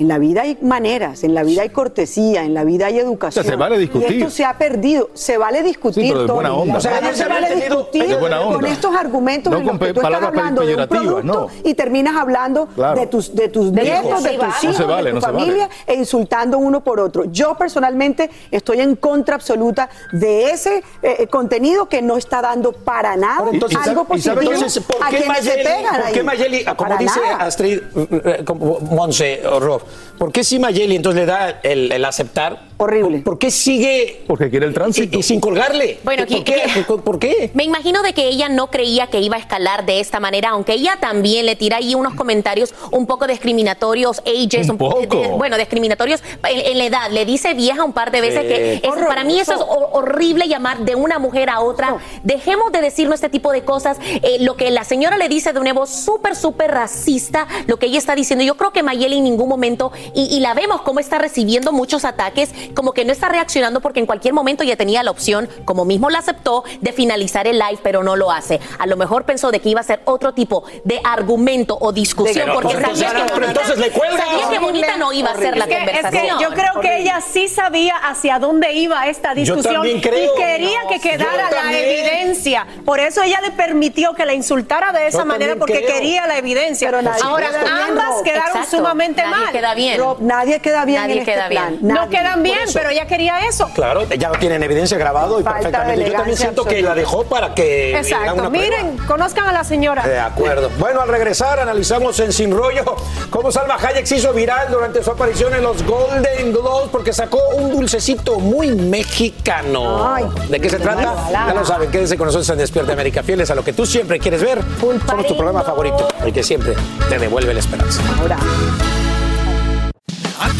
En 0.00 0.08
la 0.08 0.18
vida 0.18 0.40
hay 0.42 0.56
maneras, 0.62 1.24
en 1.24 1.34
la 1.34 1.42
vida 1.42 1.60
hay 1.60 1.68
cortesía, 1.68 2.42
en 2.44 2.54
la 2.54 2.64
vida 2.64 2.86
hay 2.86 2.98
educación. 2.98 3.42
O 3.42 3.44
sea, 3.44 3.52
se 3.52 3.56
vale 3.56 3.76
discutir. 3.76 4.12
Y 4.12 4.18
esto 4.22 4.30
se 4.30 4.46
ha 4.46 4.56
perdido. 4.56 5.10
Se 5.12 5.36
vale 5.36 5.62
discutir. 5.62 6.04
Sí, 6.04 6.08
pero 6.08 6.26
de 6.26 6.32
buena 6.32 6.48
Tony. 6.48 6.62
onda. 6.62 6.78
O 6.78 6.80
sea, 6.80 7.00
no 7.02 7.08
se 7.10 7.14
se 7.16 7.28
vale 7.28 7.54
discutir 7.54 8.06
de 8.06 8.16
buena 8.16 8.40
con 8.42 8.64
estos 8.64 8.96
argumentos 8.96 9.52
No 9.52 9.58
en 9.58 9.66
los 9.66 9.78
que 9.78 9.92
tú 9.92 10.00
estás 10.00 10.22
hablando 10.22 10.62
de 10.64 10.74
un 10.74 10.88
producto 10.88 11.22
no. 11.22 11.48
y 11.64 11.74
terminas 11.74 12.16
hablando 12.16 12.66
Claro. 12.74 12.98
de 12.98 13.06
tus, 13.08 13.34
de 13.34 13.48
tus 13.50 13.70
nietos, 13.72 14.06
hijos. 14.06 14.22
de 14.22 14.38
tus 14.38 14.54
se 14.54 14.66
hijos, 14.68 14.86
vale, 14.86 15.12
de 15.12 15.14
tu 15.16 15.20
se 15.20 15.26
vale. 15.32 15.38
familia 15.38 15.68
e 15.86 15.94
insultando 15.96 16.56
uno 16.56 16.80
por 16.82 16.98
otro. 16.98 17.24
Yo 17.26 17.54
personalmente 17.58 18.30
estoy 18.50 18.80
en 18.80 18.96
contra 18.96 19.34
absoluta 19.34 19.90
de 20.12 20.50
ese 20.50 20.78
eh, 21.02 21.16
eh, 21.18 21.26
contenido 21.26 21.90
que 21.90 22.00
no 22.00 22.16
está 22.16 22.40
dando 22.40 22.72
para 22.72 23.16
nada 23.16 23.50
Entonces, 23.52 23.78
algo 23.86 24.06
¿y 24.14 24.20
sabe 24.22 24.36
positivo 24.36 24.54
entonces 24.54 24.82
por 24.84 25.04
a 25.04 25.10
qué 25.10 25.16
quienes 25.18 25.38
se 25.44 25.50
Mayeli, 25.50 25.62
pegan 25.64 26.00
por 26.02 26.12
qué 26.12 26.22
Mayeli, 26.22 26.64
como 26.64 26.76
Para 26.76 26.96
dice 26.96 27.20
nada. 27.20 27.36
Astrid, 27.44 27.80
eh, 28.24 28.42
como 28.46 28.80
Monse 28.80 29.42
o 29.46 29.60
Rob, 29.60 29.82
¿por 30.18 30.32
qué 30.32 30.44
si 30.44 30.58
Mayeli 30.58 30.96
entonces 30.96 31.20
le 31.22 31.26
da 31.26 31.60
el, 31.62 31.90
el 31.92 32.04
aceptar? 32.04 32.68
Horrible. 32.82 33.18
¿Por 33.18 33.38
qué 33.38 33.50
sigue 33.50 34.22
Porque 34.26 34.48
quiere 34.48 34.64
el 34.64 34.72
tránsito. 34.72 35.14
y, 35.16 35.20
y 35.20 35.22
sin 35.22 35.38
colgarle? 35.38 35.98
Bueno, 36.02 36.24
¿por 36.26 36.42
que- 36.42 36.44
qué? 36.44 36.62
que- 36.74 36.82
¿Por- 36.82 37.02
¿Por 37.02 37.18
qué? 37.18 37.50
Me 37.52 37.64
imagino 37.64 38.02
de 38.02 38.14
que 38.14 38.26
ella 38.28 38.48
no 38.48 38.70
creía 38.70 39.08
que 39.08 39.20
iba 39.20 39.36
a 39.36 39.38
escalar 39.38 39.84
de 39.84 40.00
esta 40.00 40.18
manera, 40.18 40.50
aunque 40.50 40.72
ella 40.72 40.96
también 40.98 41.44
le 41.44 41.56
tira 41.56 41.76
ahí 41.76 41.94
unos 41.94 42.14
comentarios 42.14 42.74
un 42.90 43.04
poco 43.06 43.26
discriminatorios, 43.26 44.20
ages, 44.20 44.68
Un 44.70 44.78
poco. 44.78 44.98
de- 45.20 45.28
bueno, 45.28 45.58
discriminatorios 45.58 46.22
en, 46.48 46.58
en 46.72 46.78
la 46.78 46.84
edad. 46.86 47.10
Le 47.10 47.26
dice 47.26 47.52
vieja 47.52 47.84
un 47.84 47.92
par 47.92 48.10
de 48.10 48.20
veces 48.22 48.40
Sí. 48.42 48.48
que 48.48 48.74
eso- 48.82 49.06
para 49.06 49.24
mí 49.24 49.38
eso 49.38 49.52
es 49.52 49.60
hor- 49.60 49.88
horrible 49.92 50.48
llamar 50.48 50.78
de 50.78 50.94
una 50.94 51.18
mujer 51.18 51.50
a 51.50 51.60
otra. 51.60 51.98
Dejemos 52.22 52.72
de 52.72 52.80
decirnos 52.80 53.16
este 53.16 53.28
tipo 53.28 53.52
de 53.52 53.62
cosas. 53.62 53.98
Eh, 54.22 54.38
lo 54.40 54.56
que 54.56 54.70
la 54.70 54.84
señora 54.84 55.18
le 55.18 55.28
dice 55.28 55.52
de 55.52 55.60
una 55.60 55.74
voz 55.74 55.90
súper, 55.90 56.34
súper 56.34 56.70
racista, 56.70 57.46
lo 57.66 57.78
que 57.78 57.86
ella 57.86 57.98
está 57.98 58.14
diciendo. 58.14 58.42
Yo 58.44 58.56
creo 58.56 58.72
que 58.72 58.82
Mayeli 58.82 59.18
en 59.18 59.24
ningún 59.24 59.48
momento, 59.48 59.79
y, 60.14 60.24
y 60.36 60.40
la 60.40 60.54
vemos 60.54 60.82
cómo 60.82 61.00
está 61.00 61.18
recibiendo 61.18 61.72
muchos 61.72 62.04
ataques, 62.04 62.50
como 62.74 62.92
que 62.92 63.04
no 63.04 63.12
está 63.12 63.28
reaccionando 63.28 63.80
porque 63.80 64.00
en 64.00 64.06
cualquier 64.06 64.34
momento 64.34 64.62
ya 64.64 64.76
tenía 64.76 65.02
la 65.02 65.10
opción, 65.10 65.48
como 65.64 65.84
mismo 65.84 66.10
la 66.10 66.18
aceptó, 66.18 66.64
de 66.80 66.92
finalizar 66.92 67.46
el 67.46 67.58
live, 67.58 67.78
pero 67.82 68.02
no 68.02 68.16
lo 68.16 68.30
hace. 68.30 68.60
A 68.78 68.86
lo 68.86 68.96
mejor 68.96 69.24
pensó 69.24 69.50
de 69.50 69.60
que 69.60 69.68
iba 69.68 69.80
a 69.80 69.84
ser 69.84 70.00
otro 70.04 70.32
tipo 70.34 70.64
de 70.84 71.00
argumento 71.04 71.76
o 71.80 71.92
discusión, 71.92 72.46
Pero, 72.46 72.54
porque 72.60 72.74
pues, 72.76 72.98
sabía, 72.98 73.08
entonces, 73.08 73.24
que, 73.26 73.34
pero 73.34 73.46
entonces 73.46 73.78
le 73.78 73.90
cuelga. 73.90 74.24
sabía 74.26 74.48
que 74.50 74.58
bonita 74.58 74.96
no 74.96 75.12
iba 75.12 75.30
a 75.30 75.36
ser 75.36 75.56
la 75.56 75.64
Es 75.64 75.68
que, 75.70 75.74
es 75.74 75.80
que 75.80 75.86
conversación. 75.94 76.38
yo 76.40 76.48
creo 76.50 76.80
que 76.80 76.98
ella 76.98 77.20
sí 77.20 77.48
sabía 77.48 77.96
hacia 77.96 78.38
dónde 78.38 78.72
iba 78.74 79.06
esta 79.08 79.34
discusión 79.34 79.86
y 79.86 80.00
quería 80.00 80.80
que 80.88 81.00
quedara 81.00 81.50
la 81.50 81.72
evidencia. 81.78 82.66
Por 82.84 83.00
eso 83.00 83.22
ella 83.22 83.40
le 83.40 83.50
permitió 83.52 84.14
que 84.14 84.24
la 84.26 84.34
insultara 84.34 84.92
de 84.92 85.06
esa 85.06 85.18
Yo 85.20 85.24
manera 85.26 85.56
porque 85.56 85.84
creo. 85.84 86.00
queron 86.00 86.28
la 86.28 86.38
evidencia. 86.38 86.90
Pero 86.90 87.10
Ahora, 87.22 87.50
ambas 87.88 88.22
quedaron 88.22 88.48
Exacto. 88.58 88.76
sumamente 88.76 89.22
Nadie 89.22 89.44
mal. 89.44 89.52
Queda 89.60 89.74
bien. 89.74 89.98
Rob, 89.98 90.18
nadie 90.20 90.60
queda 90.60 90.84
bien 90.84 91.00
Nadie 91.02 91.12
en 91.14 91.18
este 91.20 91.32
queda 91.32 91.48
bien. 91.48 91.78
plan. 91.78 91.94
No 91.94 92.08
quedan 92.08 92.42
bien, 92.42 92.58
eso. 92.64 92.72
pero 92.74 92.90
ella 92.90 93.06
quería 93.06 93.46
eso. 93.46 93.68
Claro, 93.74 94.04
ya 94.08 94.28
lo 94.30 94.38
tienen 94.38 94.62
evidencia 94.62 94.96
grabado 94.98 95.40
y 95.40 95.42
Falta 95.42 95.60
perfectamente. 95.60 96.06
Yo 96.10 96.12
también 96.16 96.36
siento 96.36 96.64
que 96.64 96.82
la 96.82 96.94
dejó 96.94 97.24
para 97.24 97.54
que. 97.54 97.96
Exacto. 97.96 98.34
una 98.34 98.48
prueba. 98.50 98.64
Miren, 98.64 98.96
conozcan 99.06 99.46
a 99.48 99.52
la 99.52 99.64
señora. 99.64 100.06
De 100.06 100.18
acuerdo. 100.18 100.70
Bueno, 100.78 101.00
al 101.00 101.08
regresar 101.08 101.60
analizamos 101.60 102.18
en 102.20 102.32
Sin 102.32 102.52
Rollo 102.52 102.84
cómo 103.30 103.52
Salma 103.52 103.76
Hayek 103.76 104.06
se 104.06 104.16
hizo 104.16 104.32
viral 104.32 104.70
durante 104.70 105.02
su 105.02 105.10
aparición 105.10 105.54
en 105.54 105.62
los 105.62 105.82
Golden 105.84 106.52
Globes 106.52 106.88
porque 106.90 107.12
sacó 107.12 107.38
un 107.56 107.70
dulcecito 107.70 108.38
muy 108.38 108.72
mexicano. 108.72 110.12
Ay, 110.14 110.24
¿De 110.48 110.60
qué 110.60 110.70
se 110.70 110.78
trata? 110.78 111.14
Ya 111.30 111.54
lo 111.54 111.64
saben, 111.64 111.90
quédense 111.90 112.16
con 112.16 112.26
nosotros 112.26 112.48
en 112.50 112.58
Despierta 112.58 112.92
América, 112.92 113.22
fieles 113.22 113.50
a 113.50 113.54
lo 113.54 113.64
que 113.64 113.72
tú 113.72 113.86
siempre 113.86 114.18
quieres 114.18 114.42
ver. 114.42 114.60
Somos 115.06 115.26
tu 115.26 115.34
programa 115.36 115.62
favorito, 115.62 116.08
el 116.24 116.32
que 116.32 116.42
siempre 116.42 116.74
te 117.08 117.18
devuelve 117.18 117.52
la 117.54 117.60
esperanza. 117.60 118.00
Ahora. 118.20 118.36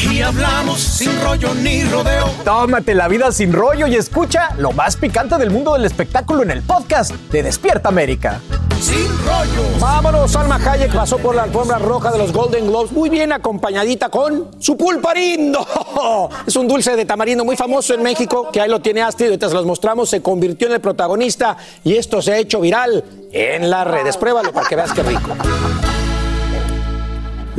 Aquí 0.01 0.23
hablamos 0.23 0.81
sin 0.81 1.11
rollo 1.21 1.55
ni 1.55 1.85
rodeo. 1.85 2.31
Tómate 2.43 2.95
la 2.95 3.07
vida 3.07 3.31
sin 3.33 3.53
rollo 3.53 3.87
y 3.87 3.97
escucha 3.97 4.49
lo 4.57 4.73
más 4.73 4.97
picante 4.97 5.37
del 5.37 5.51
mundo 5.51 5.75
del 5.75 5.85
espectáculo 5.85 6.43
en 6.43 6.51
el 6.53 6.63
podcast 6.63 7.13
de 7.31 7.43
Despierta 7.43 7.91
América. 7.91 8.41
Sin 8.81 9.09
rollo. 9.27 9.79
Vámonos, 9.79 10.33
Salma 10.33 10.57
Hayek 10.57 10.91
pasó 10.95 11.19
por 11.19 11.35
la 11.35 11.43
alfombra 11.43 11.79
roja 11.79 12.11
de 12.11 12.17
los 12.17 12.33
Golden 12.33 12.69
Globes 12.69 12.93
muy 12.93 13.11
bien 13.11 13.31
acompañadita 13.31 14.09
con 14.09 14.49
su 14.59 14.75
pulparindo. 14.75 15.67
Es 16.47 16.57
un 16.57 16.67
dulce 16.67 16.97
de 16.97 17.05
tamarindo 17.05 17.45
muy 17.45 17.57
famoso 17.57 17.93
en 17.93 18.03
México, 18.03 18.49
que 18.51 18.63
ahí 18.63 18.71
lo 18.71 18.81
tiene 18.81 19.03
Astrid, 19.03 19.27
ahorita 19.27 19.51
se 19.51 19.55
los 19.55 19.67
mostramos, 19.67 20.09
se 20.09 20.23
convirtió 20.23 20.67
en 20.69 20.75
el 20.75 20.81
protagonista 20.81 21.59
y 21.85 21.97
esto 21.97 22.23
se 22.23 22.33
ha 22.33 22.39
hecho 22.39 22.59
viral 22.59 23.05
en 23.33 23.69
las 23.69 23.87
redes. 23.87 24.17
Pruébalo 24.17 24.51
para 24.51 24.67
que 24.67 24.77
veas 24.77 24.95
qué 24.95 25.03
rico. 25.03 25.37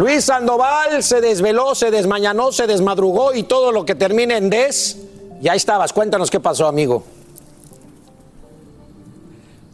Luis 0.02 0.26
Sandoval 0.26 1.04
se 1.04 1.22
desveló, 1.22 1.76
se 1.76 1.92
desmañanó, 1.92 2.52
se 2.52 2.66
desmadrugó 2.66 3.36
y 3.36 3.44
todo 3.44 3.72
lo 3.72 3.86
que 3.86 3.94
termine 3.94 4.36
en 4.36 4.50
des. 4.50 4.98
Ya 5.42 5.54
estabas, 5.54 5.94
cuéntanos 5.94 6.32
qué 6.32 6.40
pasó, 6.40 6.66
amigo. 6.66 7.04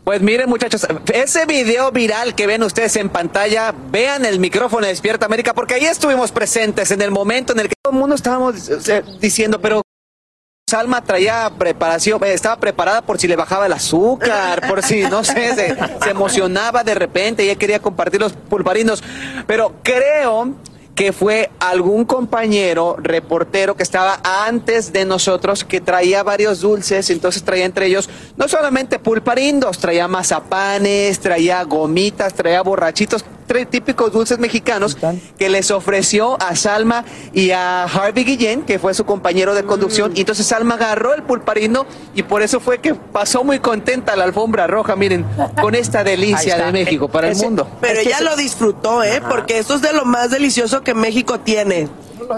Pues 0.04 0.22
miren 0.22 0.50
muchachos, 0.50 0.86
ese 1.13 1.46
video 1.46 1.94
viral 1.94 2.36
que 2.36 2.46
ven 2.46 2.62
ustedes 2.62 2.98
en 2.98 3.08
pantalla, 3.08 3.74
vean 3.90 4.26
el 4.26 4.42
micrófono 4.42 4.82
de 4.82 4.90
Despierta 4.90 5.28
América, 5.28 5.54
porque 5.54 5.76
ahí 5.76 5.86
estuvimos 5.86 6.34
presentes 6.34 6.92
en 6.92 7.02
el 7.02 7.12
momento 7.12 7.54
en 7.54 7.62
el 7.62 7.70
que 7.70 7.76
todo 7.82 7.94
el 7.94 8.00
mundo 8.00 8.16
estábamos 8.16 8.70
eh, 8.90 9.04
diciendo, 9.22 9.62
pero 9.62 9.82
Salma 10.69 11.01
traía 11.01 11.49
preparación, 11.58 12.21
eh, 12.25 12.34
estaba 12.34 12.58
preparada 12.58 13.01
por 13.01 13.17
si 13.17 13.25
le 13.30 13.38
bajaba 13.38 13.67
el 13.67 13.71
azúcar, 13.71 14.67
por 14.67 14.84
si, 14.84 15.03
no 15.03 15.23
sé, 15.23 15.56
se, 15.56 16.10
emocionaba 16.10 16.84
de 16.84 16.93
repente 16.93 17.45
y 17.45 17.49
ella 17.49 17.58
quería 17.58 17.80
compartir 17.80 18.19
los 18.19 18.34
pulparindos. 18.34 19.01
Pero 19.47 19.75
creo 19.82 20.56
que 20.98 21.14
fue 21.14 21.52
algún 21.60 22.06
compañero 22.06 22.96
reportero 23.00 23.76
que 23.76 23.84
estaba 23.84 24.20
antes 24.24 24.92
de 24.92 25.06
nosotros 25.06 25.64
que 25.64 25.80
traía 25.80 26.24
varios 26.24 26.60
dulces, 26.62 27.12
entonces 27.12 27.44
traía 27.44 27.66
entre 27.66 27.86
ellos 27.86 28.10
no 28.36 28.48
solamente 28.48 28.98
pulparindos, 28.98 29.78
traía 29.78 30.08
mazapanes, 30.08 31.20
traía 31.20 31.64
gomitas, 31.64 32.34
traía 32.34 32.64
borrachitos, 32.64 33.24
tres 33.46 33.70
típicos 33.70 34.12
dulces 34.12 34.40
mexicanos 34.40 34.98
que 35.38 35.48
les 35.50 35.72
ofreció 35.72 36.36
a 36.42 36.56
Salma 36.58 37.06
y 37.32 37.52
a 37.52 37.84
Harvey 37.86 38.26
Guillén, 38.26 38.64
que 38.64 38.78
fue 38.78 38.94
su 38.94 39.06
compañero 39.06 39.56
de 39.56 39.64
conducción, 39.64 40.12
y 40.16 40.22
entonces 40.22 40.48
Salma 40.48 40.74
agarró 40.76 41.14
el 41.14 41.24
pulparindo 41.24 41.86
y 42.14 42.24
por 42.24 42.42
eso 42.42 42.60
fue 42.60 42.80
que 42.80 42.94
pasó 42.96 43.46
muy 43.46 43.60
contenta 43.60 44.16
la 44.18 44.26
alfombra 44.26 44.68
roja, 44.68 44.96
miren, 44.98 45.26
con 45.62 45.76
esta 45.76 46.04
delicia 46.04 46.58
de 46.58 46.72
México 46.74 47.08
para 47.08 47.30
el 47.30 47.38
mundo. 47.38 47.70
Pero 47.80 47.94
Es 47.94 48.00
que 48.00 48.10
ella 48.10 48.18
se- 48.18 48.24
lo 48.26 48.36
disfrutó, 48.36 49.04
¿eh? 49.04 49.22
Porque 49.30 49.60
eso 49.60 49.76
es 49.76 49.82
de 49.82 49.94
lo 49.94 50.04
más 50.04 50.30
delicioso 50.32 50.84
que 50.88 50.93
México 50.93 51.38
tiene. 51.38 51.89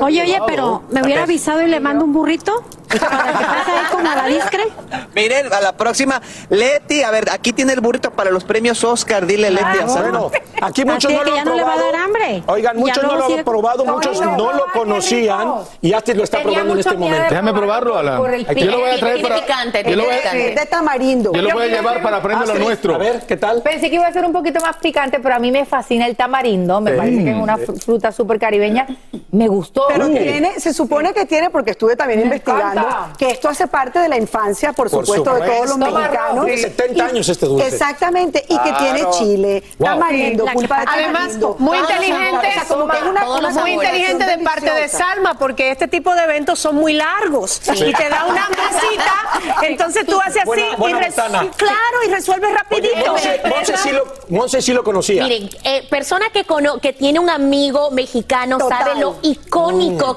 Oye, 0.01 0.21
oye, 0.23 0.39
pero 0.47 0.83
me 0.91 1.01
hubiera 1.01 1.23
avisado 1.23 1.61
y 1.61 1.67
le 1.67 1.79
mando 1.79 2.05
un 2.05 2.13
burrito 2.13 2.63
para 2.87 2.99
que 3.37 3.45
pase 3.45 3.71
ahí 3.71 3.85
como 3.91 4.03
la 4.03 4.25
discre. 4.25 4.63
Miren, 5.15 5.53
a 5.53 5.61
la 5.61 5.73
próxima, 5.77 6.21
Leti, 6.49 7.03
a 7.03 7.11
ver, 7.11 7.29
aquí 7.31 7.53
tiene 7.53 7.73
el 7.73 7.81
burrito 7.81 8.11
para 8.11 8.31
los 8.31 8.43
premios 8.43 8.83
Oscar, 8.83 9.25
dile 9.25 9.49
Leti 9.51 9.77
a 9.83 9.87
Salma. 9.87 10.19
Bueno, 10.19 10.31
aquí 10.61 10.83
muchos 10.85 11.05
Así 11.11 11.13
no 11.15 11.23
lo 11.23 11.35
han 11.37 11.45
no 11.45 11.55
le 11.55 11.63
va 11.63 11.69
a 11.69 11.75
probado. 11.75 11.91
dar 11.91 12.01
hambre. 12.01 12.43
Oigan, 12.47 12.77
muchos 12.77 13.03
no 13.03 13.15
lo 13.15 13.25
sigue 13.27 13.39
han 13.39 13.45
probado, 13.45 13.85
muchos 13.85 14.19
no 14.21 14.53
lo 14.53 14.65
conocían 14.73 15.53
y 15.81 15.93
Astrid 15.93 16.15
lo 16.17 16.23
está 16.23 16.37
Tenía 16.39 16.53
probando 16.53 16.73
en 16.73 16.79
este 16.79 16.93
momento. 16.97 17.25
Déjame 17.29 17.53
probarlo, 17.53 17.97
Alan. 17.97 18.17
Por 18.17 18.33
el 18.33 18.49
Aquí 18.49 18.61
yo 18.65 18.71
lo 18.71 18.79
voy 18.79 18.89
a 18.89 18.99
traer 18.99 19.21
para. 19.21 19.35
picante, 19.35 19.77
yo 19.79 19.83
tiene 19.83 19.97
lo 19.97 20.03
voy 20.05 20.13
a- 20.15 20.33
de 20.59 20.65
tamarindo. 20.69 21.31
yo 21.33 21.41
lo 21.41 21.49
voy 21.51 21.63
a 21.63 21.67
llevar 21.67 22.01
para 22.01 22.21
premio 22.21 22.45
lo 22.45 22.55
nuestro. 22.55 22.95
A 22.95 22.97
ver, 22.97 23.21
¿qué 23.27 23.37
tal? 23.37 23.61
Pensé 23.61 23.89
que 23.89 23.95
iba 23.95 24.07
a 24.07 24.13
ser 24.13 24.25
un 24.25 24.33
poquito 24.33 24.59
más 24.61 24.77
picante, 24.77 25.19
pero 25.19 25.35
a 25.35 25.39
mí 25.39 25.51
me 25.51 25.65
fascina 25.65 26.07
el 26.07 26.15
tamarindo. 26.15 26.81
Me 26.81 26.91
parece 26.93 27.23
que 27.23 27.31
es 27.31 27.37
una 27.37 27.57
fr- 27.57 27.79
fruta 27.83 28.11
súper 28.11 28.39
caribeña. 28.39 28.87
Me 29.31 29.47
gustó. 29.69 29.86
Pero 29.88 30.08
Uh. 30.08 30.12
tiene, 30.17 30.60
se 30.60 30.73
supone 30.73 31.13
que 31.13 31.25
tiene, 31.25 31.49
porque 31.49 31.71
estuve 31.71 31.95
también 31.95 32.19
Me 32.19 32.25
investigando, 32.25 32.82
encanta. 32.82 33.13
que 33.17 33.29
esto 33.32 33.49
hace 33.49 33.67
parte 33.67 33.99
de 33.99 34.10
la 34.10 34.17
infancia, 34.17 34.73
por, 34.73 34.89
Por 34.89 35.05
supuesto, 35.05 35.34
de 35.36 35.47
todos 35.49 35.69
los 35.69 35.77
mexicanos. 35.77 36.45
Tiene 36.45 36.62
70 36.62 37.05
años 37.05 37.29
este 37.29 37.45
dulce. 37.45 37.67
Exactamente, 37.67 38.43
y 38.47 38.58
que 38.58 38.69
Claro. 38.69 38.77
tiene 38.79 39.10
chile, 39.12 39.63
Wow. 39.77 39.88
tamarindo, 39.89 40.45
La 40.45 40.53
pulpa 40.53 40.79
de 40.79 40.86
que- 40.86 40.91
Además, 40.91 41.38
muy 41.60 41.77
los 41.77 41.89
inteligente, 41.89 42.19
sabores. 42.29 42.49
O 42.49 42.60
sea, 42.60 42.65
como 42.67 42.88
que 42.88 42.97
es 42.97 43.03
una, 43.03 43.49
muy 43.62 43.71
inteligente 43.71 44.25
de 44.25 44.38
parte 44.39 44.71
de. 44.71 44.89
Salma, 44.89 45.38
porque 45.38 45.71
este 45.71 45.88
tipo 45.88 46.13
de 46.15 46.23
eventos 46.23 46.60
son 46.60 46.75
muy 46.75 46.93
largos 46.93 47.62
y 47.73 47.93
te 47.93 48.10
da 48.10 48.25
una 48.25 48.45
hambrecita, 48.45 49.13
entonces 49.67 50.05
tú 50.05 50.19
haces 50.19 50.38
así 50.38 50.45
Buena- 50.45 50.75
buena 50.77 51.08
y 51.08 51.47
claro 51.49 51.97
y 52.08 52.10
resuelves 52.10 52.53
rapidito. 52.53 53.15
Monse, 53.49 53.77
sí 53.77 53.91
lo, 53.91 54.62
sí 54.62 54.73
lo 54.73 54.84
conocía. 54.84 55.23
Miren, 55.25 55.49
eh, 55.63 55.86
persona 55.89 56.29
que, 56.32 56.43
cono- 56.45 56.79
que 56.79 56.93
tiene 56.93 57.19
un 57.19 57.29
amigo 57.29 57.91
mexicano 57.91 58.58
Total. 58.58 58.79
sabe 58.79 58.99
lo 58.99 59.17
icónico 59.21 59.59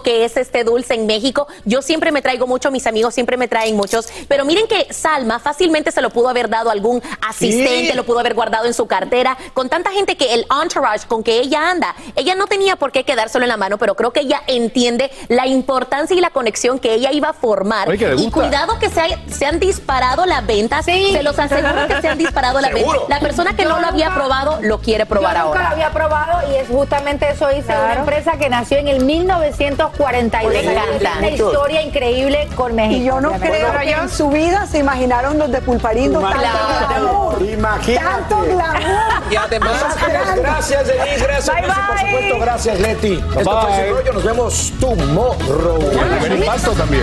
que 0.02 0.24
es 0.24 0.36
este 0.36 0.64
dulce 0.64 0.94
en 0.94 1.06
México. 1.06 1.46
Yo 1.64 1.82
siempre 1.82 2.12
me 2.12 2.22
traigo 2.22 2.46
mucho, 2.46 2.70
mis 2.70 2.86
amigos 2.86 3.14
siempre 3.14 3.36
me 3.36 3.48
traen 3.48 3.76
muchos. 3.76 4.08
Pero 4.28 4.44
miren 4.44 4.66
que 4.66 4.92
Salma 4.92 5.38
fácilmente 5.38 5.90
se 5.92 6.00
lo 6.00 6.10
pudo 6.10 6.28
haber 6.28 6.48
dado 6.48 6.70
a 6.70 6.72
algún 6.72 7.02
asistente, 7.20 7.90
Sí. 7.90 7.96
lo 7.96 8.04
pudo 8.04 8.20
haber 8.20 8.34
guardado 8.34 8.66
en 8.66 8.74
su 8.74 8.86
cartera. 8.86 9.36
Con 9.54 9.68
tanta 9.68 9.90
gente 9.90 10.16
que 10.16 10.34
el 10.34 10.46
entourage 10.62 11.06
con 11.08 11.22
que 11.22 11.38
ella 11.40 11.70
anda, 11.70 11.94
ella 12.16 12.34
no 12.34 12.46
tenía 12.46 12.76
por 12.76 12.92
qué 12.92 13.04
quedárselo 13.04 13.44
en 13.44 13.48
la 13.48 13.56
mano, 13.56 13.78
pero 13.78 13.94
creo 13.94 14.12
que 14.12 14.20
ella 14.20 14.42
entiende 14.46 15.10
la 15.28 15.46
importancia 15.46 16.16
y 16.16 16.20
la 16.20 16.30
conexión 16.30 16.78
que 16.78 16.94
ella 16.94 17.10
iba 17.12 17.30
a 17.30 17.32
formar. 17.32 17.88
Oye, 17.88 17.98
que 17.98 18.14
y 18.22 18.30
cuidado 18.30 18.78
que 18.78 18.88
se, 18.88 19.02
se 19.32 19.46
han 19.46 19.58
disparado 19.58 20.26
las 20.26 20.46
ventas. 20.46 20.84
Se 20.84 21.22
los 21.22 21.38
aseguro 21.38 21.86
que 21.88 22.00
se 22.00 22.08
han 22.08 22.18
disparado 22.18 22.60
las 22.60 22.72
ventas. 22.72 22.92
La 23.08 23.20
persona 23.20 23.54
que 23.56 23.64
no 23.64 23.80
lo 23.80 23.86
había 23.86 24.14
probado 24.14 24.58
lo 24.62 24.78
quiere 24.80 25.06
probar 25.06 25.36
Yo 25.36 25.44
nunca 25.44 25.58
ahora. 25.58 25.68
lo 25.68 25.74
había 25.74 25.90
probado 25.92 26.50
y 26.52 26.56
es 26.56 26.68
justamente 26.68 27.28
eso 27.30 27.50
hice 27.50 27.72
una 27.72 27.94
empresa 27.94 28.32
que 28.38 28.48
nació 28.48 28.78
en 28.78 28.88
el 28.88 29.04
1942. 29.38 30.52
Me 30.52 30.72
encanta. 30.72 31.18
Una 31.18 31.28
historia 31.28 31.82
increíble 31.82 32.48
con 32.54 32.74
México. 32.74 32.96
Y 32.96 33.04
yo 33.04 33.20
no 33.20 33.32
creo 33.32 33.72
que 33.80 33.90
en 33.90 34.08
su 34.08 34.28
vida 34.30 34.66
se 34.66 34.78
imaginaron 34.78 35.38
los 35.38 35.50
de 35.50 35.60
Pulparindo 35.60 36.20
tanto 36.20 36.38
glamour. 36.38 37.42
Imagínate. 37.42 38.04
Tanto 38.04 38.40
glamour. 38.42 39.22
Y 39.30 39.36
además, 39.36 39.72
Gracias, 40.06 40.36
gracias, 40.36 40.86
Denise. 40.86 41.26
Gracias, 41.26 41.56
Bye, 41.56 41.66
Lucy, 41.66 41.80
por 41.86 41.96
bye. 41.96 42.06
supuesto. 42.12 42.38
Gracias, 42.40 42.80
Leti. 42.80 43.12
Esto 43.14 43.60
fue 43.60 43.70
Bye. 43.70 43.84
Sin 43.84 43.94
Rollo. 43.94 44.12
Nos 44.12 44.24
vemos 44.24 44.72
tomorrow. 44.80 45.78
Buen 46.20 46.36
impacto 46.38 46.72
también. 46.72 47.02